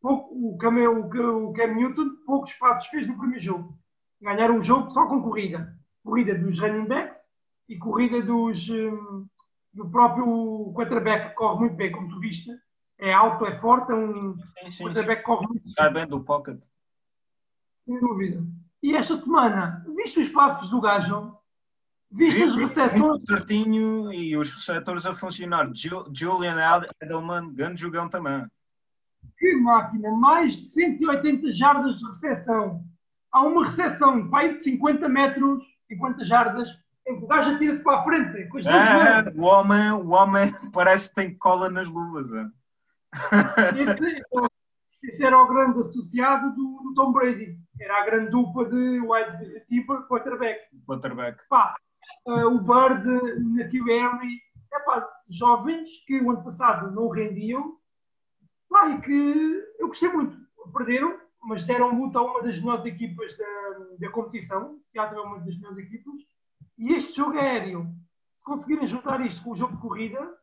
[0.00, 3.78] Pouco, o, Cam, o, o Cam Newton poucos passos fez no primeiro jogo.
[4.20, 5.72] Ganharam um jogo só com corrida.
[6.02, 7.18] Corrida dos running backs
[7.68, 9.26] e corrida dos, hum,
[9.72, 12.50] do próprio quarterback, que corre muito bem, como tu viste.
[12.98, 16.20] É alto, é forte, é um sim, sim, quarterback que corre muito Sai bem do
[16.20, 16.60] pocket.
[17.84, 18.42] Sem dúvida.
[18.82, 21.36] E esta semana, viste os passos do gajo?
[22.12, 23.22] Viste as recepções?
[23.24, 25.70] certinho e os receptores a funcionar.
[25.74, 26.56] Julian
[27.00, 28.44] Edelman, grande jogão também.
[29.38, 30.10] Que máquina!
[30.10, 32.82] Mais de 180 jardas de recepção.
[33.32, 36.68] Há uma recepção, pai de 50 metros, 50 jardas,
[37.06, 38.48] o gajo atira-se para a frente.
[38.48, 42.26] Com as é, o, homem, o homem parece que tem cola nas luvas.
[42.32, 42.46] É.
[43.82, 44.22] Esse,
[45.04, 47.58] esse, era o grande associado do, do, Tom Brady.
[47.80, 50.60] Era a grande dupla de wide receiver quarterback.
[50.86, 51.38] Quarterback.
[51.48, 51.74] Pá,
[52.26, 53.04] uh, o Bird,
[53.56, 54.40] Natil Henry,
[54.72, 57.76] é pá, jovens que o ano passado não rendiam.
[58.68, 60.38] Pá, e que eu gostei muito.
[60.72, 63.46] Perderam, mas deram luta a uma das melhores equipas da,
[63.98, 64.78] da competição.
[64.92, 66.20] Seattle é uma das melhores equipas
[66.80, 67.86] e este jogo aéreo,
[68.38, 70.34] se conseguirem juntar isto com o jogo de corrida,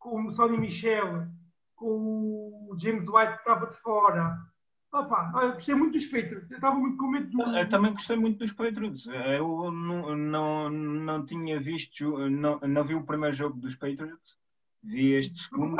[0.00, 1.28] com o Sonny Michel,
[1.76, 4.36] com o James White que estava de fora,
[4.96, 6.50] Opa, gostei muito dos Patriots.
[6.50, 7.42] Eu estava muito com medo do.
[7.42, 9.06] Eu também gostei muito dos Patriots.
[9.06, 14.38] Eu não, não, não tinha visto, não, não vi o primeiro jogo dos Patriots,
[14.82, 15.76] vi este segundo.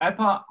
[0.00, 0.46] Epá,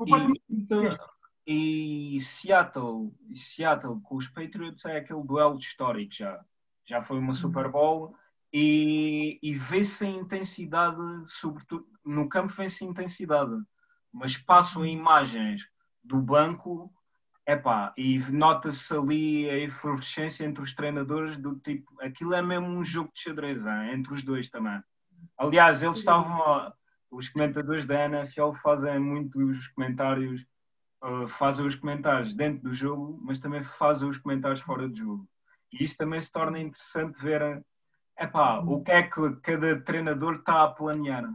[1.47, 6.39] e, e Seattle, Seattle com os Patriots é aquele duelo histórico já.
[6.85, 8.15] Já foi uma Super Bowl
[8.53, 13.55] e, e vê-se a intensidade, sobretudo no campo vê-se intensidade,
[14.11, 15.67] mas passam imagens
[16.03, 16.93] do banco
[17.47, 22.85] Epá, e nota-se ali a efervescência entre os treinadores do tipo, aquilo é mesmo um
[22.85, 23.93] jogo de xadrez, hein?
[23.93, 24.81] entre os dois também.
[25.37, 26.71] Aliás, eles estavam,
[27.09, 30.45] os comentadores da NFL fazem muitos comentários,
[31.03, 35.27] uh, fazem os comentários dentro do jogo, mas também fazem os comentários fora do jogo.
[35.73, 37.63] E isso também se torna interessante ver
[38.19, 41.27] epá, o que é que cada treinador está a planear.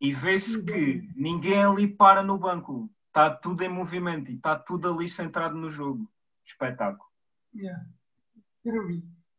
[0.00, 4.92] E vê-se que ninguém ali para no banco está tudo em movimento e está tudo
[4.92, 6.06] ali centrado no jogo.
[6.44, 7.08] Espetáculo.
[7.54, 7.82] Yeah.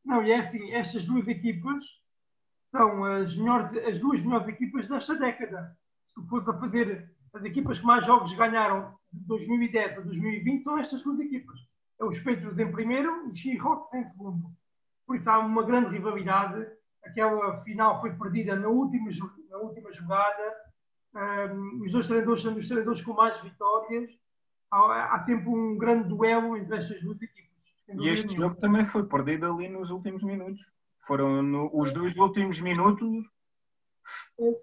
[0.03, 1.83] Não, e é assim, estas duas equipas
[2.71, 5.77] são as, melhores, as duas melhores equipas desta década.
[6.07, 10.79] Se fosse a fazer as equipas que mais jogos ganharam de 2010 a 2020, são
[10.79, 11.59] estas duas equipas.
[11.99, 14.51] É os Patriots em primeiro e os Seahawks em segundo.
[15.05, 16.65] Por isso há uma grande rivalidade.
[17.03, 19.11] Aquela final foi perdida na última,
[19.49, 20.66] na última jogada
[21.17, 24.11] um, os dois treinadores são os treinadores com mais vitórias.
[24.69, 27.47] Há, há, sempre um grande duelo entre estas duas equipas.
[27.99, 30.63] E este jogo também foi perdido ali nos últimos minutos.
[31.07, 33.25] Foram no, os dois últimos minutos.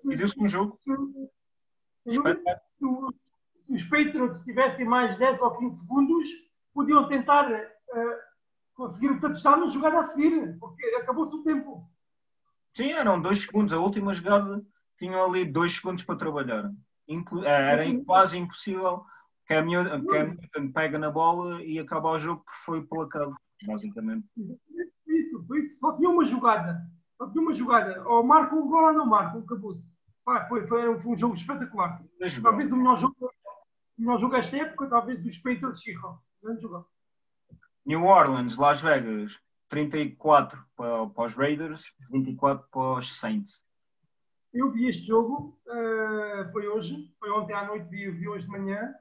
[0.05, 0.79] Perdeu-se um jogo.
[0.81, 0.95] Se,
[3.57, 6.29] se, os Patriots tivessem mais 10 ou 15 segundos,
[6.73, 8.17] podiam tentar uh,
[8.75, 11.89] conseguir o touchdown na jogada a seguir, porque acabou-se o tempo.
[12.75, 13.73] Sim, eram dois segundos.
[13.73, 14.65] A última jogada
[14.99, 16.71] tinham ali dois segundos para trabalhar.
[17.09, 19.05] Eh, era quase impossível.
[19.47, 24.27] Cam Newton pega na bola e acaba o jogo porque foi placado, basicamente.
[25.07, 25.79] Isso, isso.
[25.79, 26.81] Só tinha uma jogada.
[27.19, 28.03] Só tinha uma jogada.
[28.09, 29.85] Ou marca o gol ou não marca, acabou-se.
[30.25, 32.03] Foi, foi, foi um jogo espetacular.
[32.43, 36.25] Talvez o melhor jogo, o melhor jogo desta época, talvez os Patriots Seahawks.
[36.43, 36.87] Grande jogo.
[37.85, 39.39] New Orleans, Las Vegas,
[39.69, 43.64] 34 para, para os Raiders, 24 para os Saints.
[44.55, 48.53] Eu vi este jogo, uh, foi hoje, foi ontem à noite, vi, vi hoje de
[48.53, 48.95] manhã.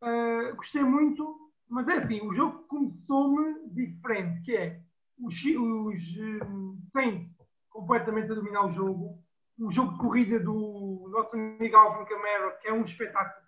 [0.00, 4.80] Uh, gostei muito, mas é assim, o jogo começou-me diferente, que é
[5.18, 7.36] os, os um, Saints
[7.68, 9.18] completamente a dominar o jogo,
[9.58, 13.44] o jogo de corrida do nosso amigo Alvin Camara, que é um espetáculo.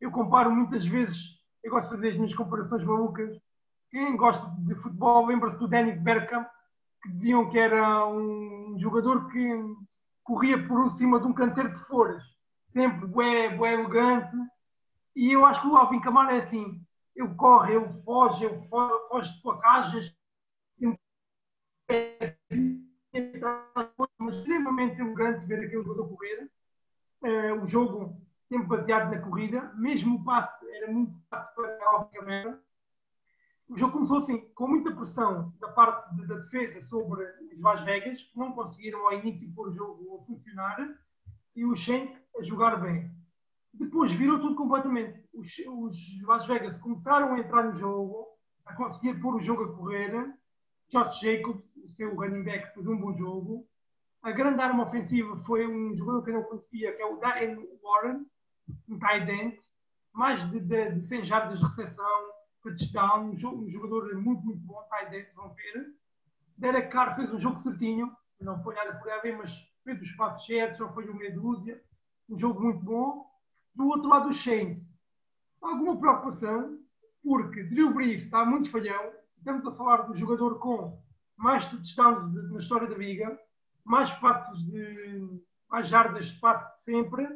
[0.00, 3.38] Eu comparo muitas vezes, eu gosto de fazer as minhas comparações malucas.
[3.90, 6.48] Quem gosta de futebol lembra-se do Dennis Bergkamp,
[7.02, 9.76] que diziam que era um jogador que
[10.26, 12.22] corria por cima de um canteiro de flores,
[12.72, 14.36] sempre bué, bué elegante.
[15.14, 19.32] E eu acho que o Alvin Camara é assim: ele corre, ele foge, ele foge
[19.32, 20.14] de placagens,
[24.30, 26.50] extremamente elegante ver aquele jogador correr.
[27.22, 31.96] Uh, o jogo sempre baseado na corrida, mesmo o passe era muito fácil para o
[31.96, 32.60] Alvin Camara
[33.68, 37.84] o jogo começou assim, com muita pressão da parte de, da defesa sobre os Las
[37.84, 40.76] Vegas, que não conseguiram ao início pôr o jogo a funcionar,
[41.54, 43.10] e os Saints a jogar bem.
[43.74, 45.28] Depois virou tudo completamente.
[45.34, 48.26] Os, os Las Vegas começaram a entrar no jogo,
[48.64, 50.34] a conseguir pôr o jogo a correr.
[50.88, 53.66] Josh Jacobs, o seu running back, fez um bom jogo.
[54.22, 57.56] A grande arma ofensiva foi um jogador que eu não conhecia, que é o Darren
[57.82, 58.26] Warren,
[58.88, 59.58] um tight end,
[60.12, 62.35] mais de, de, de 100 jardas de recepção,
[62.72, 65.94] touchdown, um, um jogador muito, muito bom, dentro, vão ver.
[66.58, 68.10] Derek Carr fez um jogo certinho,
[68.40, 69.52] não foi nada por aí, mas
[69.84, 71.82] fez os passos certos, só foi uma meia dúzia.
[72.28, 73.26] Um jogo muito bom.
[73.74, 74.84] Do outro lado, os Saints.
[75.60, 76.78] Alguma preocupação,
[77.22, 79.12] porque Drew Brees está muito falhão.
[79.38, 81.00] Estamos a falar do jogador com
[81.36, 83.38] mais touchdowns de, na história da liga,
[83.84, 87.26] mais passos de mais jardas de passe de sempre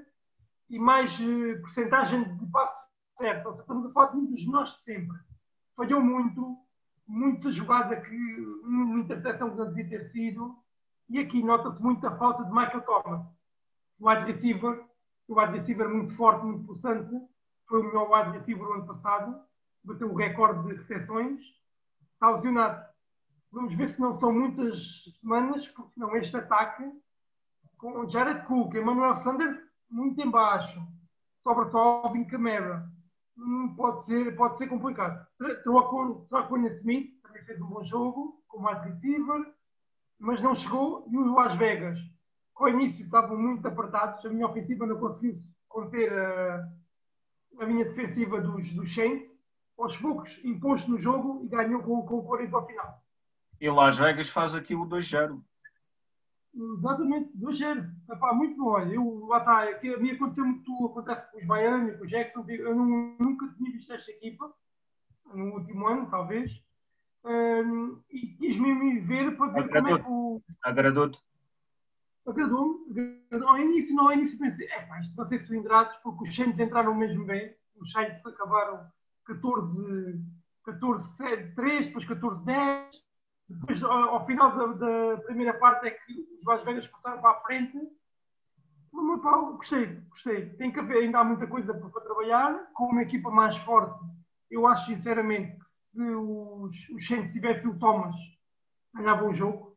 [0.69, 2.90] e mais uh, porcentagem de passos
[3.21, 3.47] certo.
[3.47, 5.19] Ou seja, estamos a falar de dos nós de sempre.
[5.77, 6.57] Falhou muito,
[7.07, 8.17] muita jogada que
[8.65, 10.57] uma interseção que não devia ter sido.
[11.09, 13.27] E aqui nota-se muito a falta de Michael Thomas,
[13.99, 14.85] o wide receiver,
[15.29, 17.11] o wide receiver muito forte, muito pulsante.
[17.69, 19.41] Foi o melhor wide receiver o ano passado,
[19.85, 21.41] bateu o recorde de recepções.
[22.15, 22.89] Está lesionado.
[23.53, 26.85] Vamos ver se não são muitas semanas, porque senão este ataque
[27.77, 29.59] com Jared Cook, Emmanuel Sanders
[29.91, 30.81] muito em baixo,
[31.43, 32.89] sobra só Alvin Kamara.
[33.77, 35.27] Pode ser, pode ser complicado.
[35.63, 39.47] Trocou o Smith, também fez um bom jogo, com mais receiver,
[40.19, 41.07] mas não chegou.
[41.11, 41.99] E os Las Vegas,
[42.53, 46.69] com o início estavam muito apertados, a minha ofensiva não conseguiu conter a,
[47.61, 49.31] a minha defensiva dos, dos Saints.
[49.79, 53.03] Aos poucos, imposto no jogo e ganhou com, com o Corinthians ao final.
[53.59, 55.41] E Las Vegas faz aqui o 2-0.
[56.55, 57.89] Exatamente, do género.
[58.11, 58.71] Epá, muito bom.
[58.71, 62.05] Olha, eu, lá está, é que a mim aconteceu muito, acontece com os Baianos, com
[62.05, 62.45] os Jackson.
[62.49, 64.53] Eu não, nunca tinha visto esta equipa,
[65.33, 66.51] no último ano, talvez.
[67.25, 70.43] Um, e quis-me ver para ver como é que o.
[70.65, 71.19] Agradou-te?
[72.27, 73.21] Agradou-me.
[73.31, 76.59] Ao início, não, ao início pensei, é pá, isto vão ser cilindrados, porque os Saints
[76.59, 77.55] entraram mesmo bem.
[77.77, 78.87] Os Saints acabaram,
[79.25, 80.21] 14,
[80.65, 83.10] 14 3, depois 14 10.
[83.51, 87.41] Depois, ao final da, da primeira parte, é que os Las Vegas passaram para a
[87.41, 87.77] frente.
[88.93, 90.51] Mas, pá, gostei, gostei.
[90.51, 92.71] Tem que haver, ainda há muita coisa para trabalhar.
[92.75, 93.99] Com uma equipa mais forte,
[94.51, 98.15] eu acho sinceramente que se os, os Saints tivessem o Thomas,
[98.95, 99.77] ganhavam o jogo.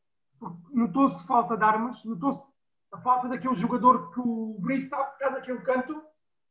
[0.71, 2.43] Notou-se falta de armas, notou-se
[2.91, 5.99] a falta daquele jogador que o Brice está naquele canto,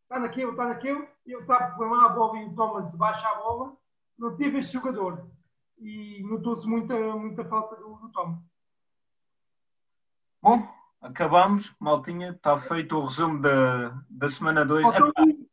[0.02, 2.92] está naquele, está naquele, e ele sabe que vai lá a bola e o Thomas
[2.96, 3.76] baixa a bola.
[4.18, 5.30] Não teve este jogador
[5.78, 8.38] e notou-se muita, muita falta do, do Thomas.
[10.40, 10.68] Bom,
[11.00, 14.82] acabamos, maltinha, está feito o resumo da, da semana 2.
[14.82, 15.46] Falta, um,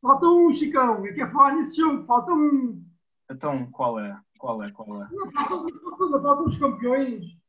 [0.00, 2.84] falta um, Chicão, é que é falar nesse jogo, falta um.
[3.30, 4.18] Então, qual é?
[4.38, 4.70] Qual é?
[4.70, 5.08] Qual é?
[5.10, 5.66] Não, faltam,
[5.98, 7.24] faltam, faltam os campeões.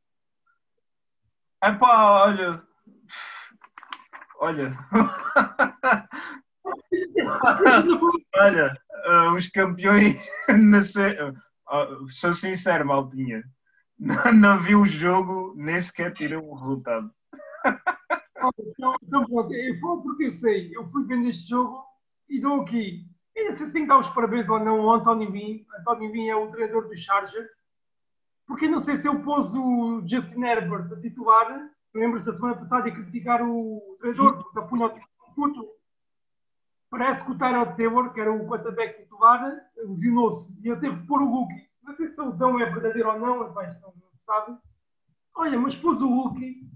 [1.64, 2.60] É pá, olha.
[4.40, 4.72] Olha.
[8.34, 8.76] olha,
[9.06, 10.16] uh, os campeões
[10.58, 11.36] nasceram
[12.10, 13.42] sou sincero, Maltinha.
[13.98, 17.10] Não, não vi o jogo, nem sequer tirei o resultado.
[18.36, 21.84] Então, então eu falo porque eu sei, eu fui vendo este jogo
[22.28, 23.06] e dou aqui.
[23.34, 25.64] E não sei se dar os parabéns ou não ao António Vim.
[25.78, 27.62] António Vim é o treinador dos Chargers.
[28.46, 31.70] Porque não sei se ele pôs o Justin Herbert a titular.
[31.94, 35.68] Lembras da semana passada de criticar o treinador da punha ao puto?
[36.92, 41.06] Parece que o Tyrod Taylor, que era o quarterback titular, lesionou-se e ele teve que
[41.06, 41.54] pôr o Hulk.
[41.84, 44.58] Não sei se a lesão é verdadeira ou não, mas não, não se sabe.
[45.34, 46.70] Olha, mas pôs o Hulk.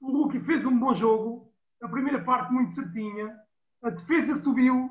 [0.00, 1.52] O Hulk fez um bom jogo.
[1.82, 3.36] A primeira parte muito certinha.
[3.82, 4.88] A defesa subiu.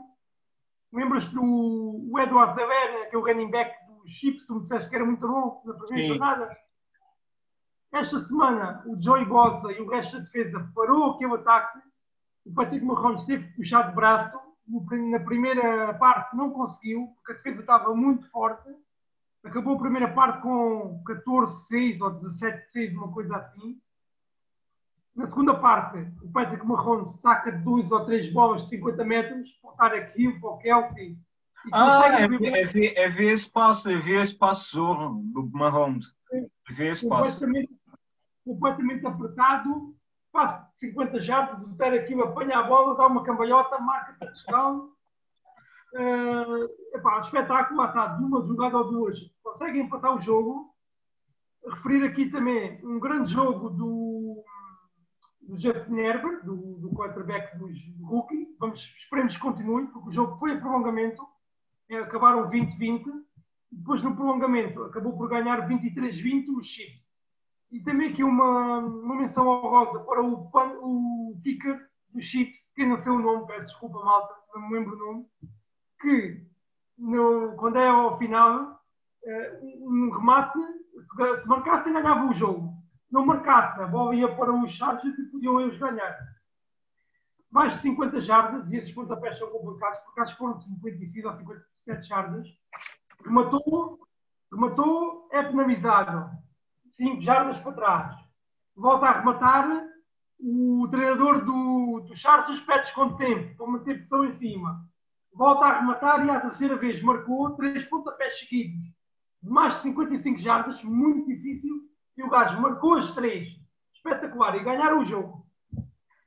[0.92, 4.96] Lembras-te do Eduardo Zavera, que é o running back dos Chips, tu me disseste que
[4.98, 6.08] era muito bom na primeira Sim.
[6.10, 6.58] jornada.
[7.94, 11.80] Esta semana, o Joey Bosa e o resto da defesa parou aquele ataque.
[12.46, 17.36] O Patrick Mahomes teve que puxar de braço na primeira parte não conseguiu, porque a
[17.36, 18.70] defesa estava muito forte.
[19.44, 23.80] Acabou a primeira parte com 14-6 ou 17-6, uma coisa assim.
[25.16, 29.72] Na segunda parte, o Patrick Mahomes saca dois ou três bolas de 50 metros, para
[29.72, 31.18] estar aqui para o Kelsey.
[31.74, 36.06] Ah, é, é, é ver esse passo, é ver esse passo zorro do Mahomes.
[36.32, 37.40] É ver esse passo.
[37.40, 37.74] Completamente,
[38.46, 39.97] completamente apertado,
[40.46, 44.92] de 50 jardas, o Teraquil apanha a bola, dá uma cambalhota, marca touchdown.
[45.94, 50.74] Uh, epá, espetáculo lá está, de uma jogada ou duas, conseguem empatar o jogo.
[51.66, 54.44] Referir aqui também um grande jogo do,
[55.42, 58.56] do Justin Herbert, do, do quarterback dos rookie.
[58.60, 61.26] Vamos, esperemos que continue, porque o jogo foi em prolongamento,
[61.90, 63.06] é, acabaram 20-20.
[63.72, 67.07] Depois, no prolongamento, acabou por ganhar 23-20 os Chiefs.
[67.72, 70.50] E também aqui uma, uma menção honrosa para o,
[70.82, 74.96] o kicker dos Chiefs, que não sei o nome, peço desculpa, malta, não me lembro
[74.96, 75.26] o nome,
[76.00, 76.48] que
[76.98, 78.82] no, quando é ao final,
[79.24, 82.74] uh, um remate, se, se marcasse, ganhava o jogo.
[83.12, 86.18] Não marcasse, a bola ia para os Chargers e podiam eles ganhar.
[87.52, 91.34] Mais de 50 jardas, e esses pontapés são complicados, porque acho que foram 56 ou
[91.38, 92.48] 57 jardas.
[93.24, 94.00] Rematou,
[94.52, 96.47] rematou, é penalizado
[96.98, 98.16] 5 jardas para trás.
[98.76, 99.88] Volta a arrematar,
[100.40, 104.86] o treinador do, do Chargers pede desconto tempo para manter pressão em cima.
[105.34, 108.80] Volta a arrematar e à terceira vez marcou três pontapés seguidos.
[109.42, 111.88] De mais de 55 jardas, muito difícil.
[112.18, 113.48] E o gajo marcou as três.
[113.94, 114.56] Espetacular.
[114.56, 115.46] E ganharam o jogo.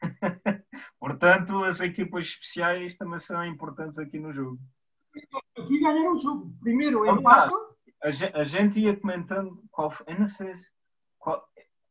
[0.99, 4.59] Portanto, as equipas especiais também são importantes aqui no jogo.
[5.59, 6.55] Aqui ganharam o jogo.
[6.61, 7.53] Primeiro, empate
[8.03, 10.53] a, gente ia comentando qual eu não sei
[11.19, 11.47] qual,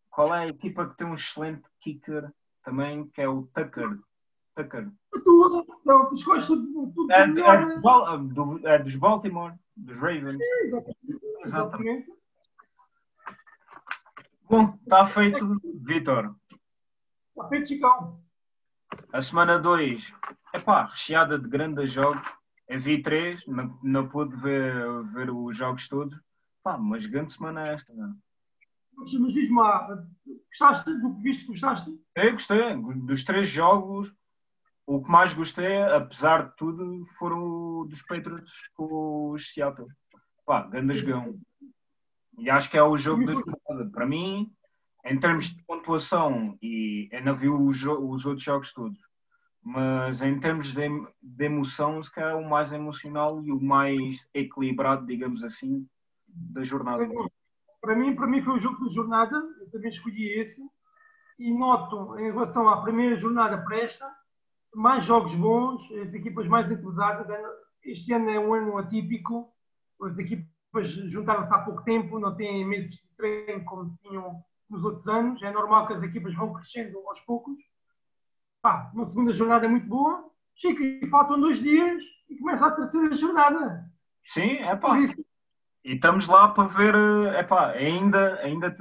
[0.10, 2.32] qual é a equipa que tem um excelente kicker
[2.64, 4.00] também, que é o Tucker.
[4.56, 4.92] Tucker.
[5.24, 10.40] Tu, não, tu escolhes tudo, é, é, do, é, dos Baltimore, dos Ravens.
[10.42, 11.20] É, exatamente.
[11.46, 12.14] exatamente.
[14.50, 16.36] Bom, está feito, Vitor.
[17.30, 18.20] Está feito, Chicão.
[19.14, 20.12] A semana 2,
[20.54, 22.22] é pá, recheada de grandes jogos
[22.78, 26.20] vi três, não, não pude ver, ver os jogos todos.
[26.64, 28.16] Pá, mas grande semana é esta, não
[28.96, 30.06] Mas diz-me lá,
[30.50, 31.48] gostaste do que viste?
[31.48, 31.90] Gostaste?
[32.16, 32.76] Eu gostei.
[32.76, 34.14] Dos três jogos,
[34.86, 39.88] o que mais gostei, apesar de tudo, foram dos Patriots com os Seattle.
[40.46, 41.40] Pá, grande jogão.
[42.38, 43.92] E acho que é o jogo da jornada.
[43.92, 44.52] Para mim,
[45.06, 49.00] em termos de pontuação, e não vi os, os outros jogos todos,
[49.62, 50.88] mas em termos de,
[51.22, 55.88] de emoção, se calhar é o mais emocional e o mais equilibrado, digamos assim,
[56.28, 57.08] da jornada.
[57.82, 60.62] Para mim, para mim foi o jogo da jornada, eu também escolhi esse,
[61.38, 64.10] e noto, em relação à primeira jornada para esta,
[64.76, 67.28] mais jogos bons, as equipas mais entrosadas,
[67.84, 69.52] este ano é um ano atípico,
[70.02, 75.08] as equipas juntaram-se há pouco tempo, não têm meses de treino como tinham nos outros
[75.08, 77.58] anos, é normal que as equipas vão crescendo aos poucos.
[78.62, 82.72] Pá, uma segunda jornada é muito boa, Chico, e faltam dois dias e começa a
[82.72, 83.90] terceira jornada.
[84.26, 84.98] Sim, é pá.
[85.84, 86.94] E estamos lá para ver,
[87.34, 88.76] é pá, ainda, ainda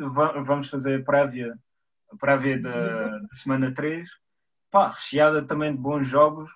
[0.45, 1.57] vamos fazer a prévia,
[2.18, 4.09] prévia da, da semana 3,
[4.70, 6.51] pá, recheada também de bons jogos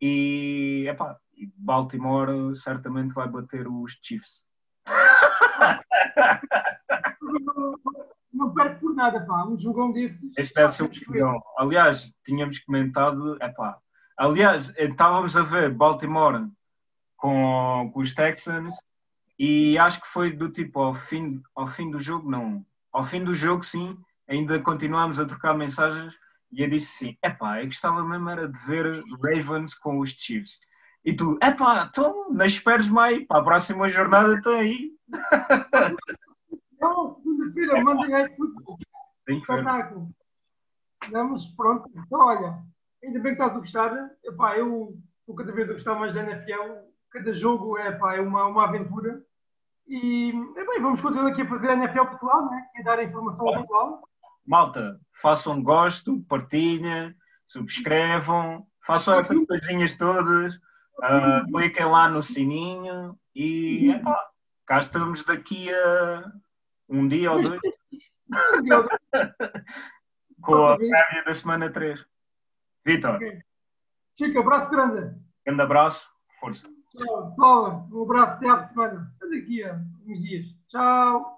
[0.00, 1.18] e, é pá,
[1.56, 4.44] Baltimore certamente vai bater os Chiefs.
[8.34, 10.20] Não, perco por nada, pá, um jogão desses.
[10.36, 11.40] Este deve ser um jogão.
[11.56, 13.78] Aliás, tínhamos comentado, é pá,
[14.18, 16.48] aliás, estávamos a ver Baltimore
[17.16, 18.74] com, com os Texans
[19.38, 22.66] e acho que foi do tipo ao fim, ao fim do jogo, não.
[22.92, 23.96] Ao fim do jogo, sim,
[24.28, 26.12] ainda continuámos a trocar mensagens
[26.52, 30.58] e eu disse assim: epá, eu gostava mesmo era de ver Ravens com os Chiefs.
[31.04, 34.90] E tu, epá, então não esperes mais, para a próxima jornada está aí.
[36.88, 38.76] Não, segunda-feira, mandem aí tudo.
[39.28, 40.08] Espetáculo.
[41.10, 41.90] Vamos, pronto.
[41.94, 42.58] Então, olha,
[43.02, 44.10] ainda bem que estás a gostar.
[44.24, 48.20] Epá, eu estou cada vez a gostar mais da NFL cada jogo é, pá, é
[48.20, 49.22] uma, uma aventura.
[49.86, 52.66] E é bem, vamos continuar aqui a fazer a NFL Portugal, né?
[52.76, 54.08] e dar a informação ao pessoal.
[54.44, 57.14] Malta, façam gosto, partilhem,
[57.46, 64.18] subscrevam, façam essas coisinhas todas, uh, cliquem lá no sininho e epá,
[64.66, 66.32] cá estamos daqui a
[66.94, 67.60] um dia ou dois.
[70.40, 72.04] Com a prévia da semana 3.
[72.84, 73.16] Vitor.
[73.16, 73.40] Okay.
[74.18, 75.14] Chico, abraço grande.
[75.44, 76.06] Grande abraço,
[76.38, 76.68] força.
[76.90, 77.88] Tchau, pessoal.
[77.90, 79.12] Um abraço até à semana.
[79.16, 80.46] Até daqui a uns dias.
[80.68, 81.33] Tchau.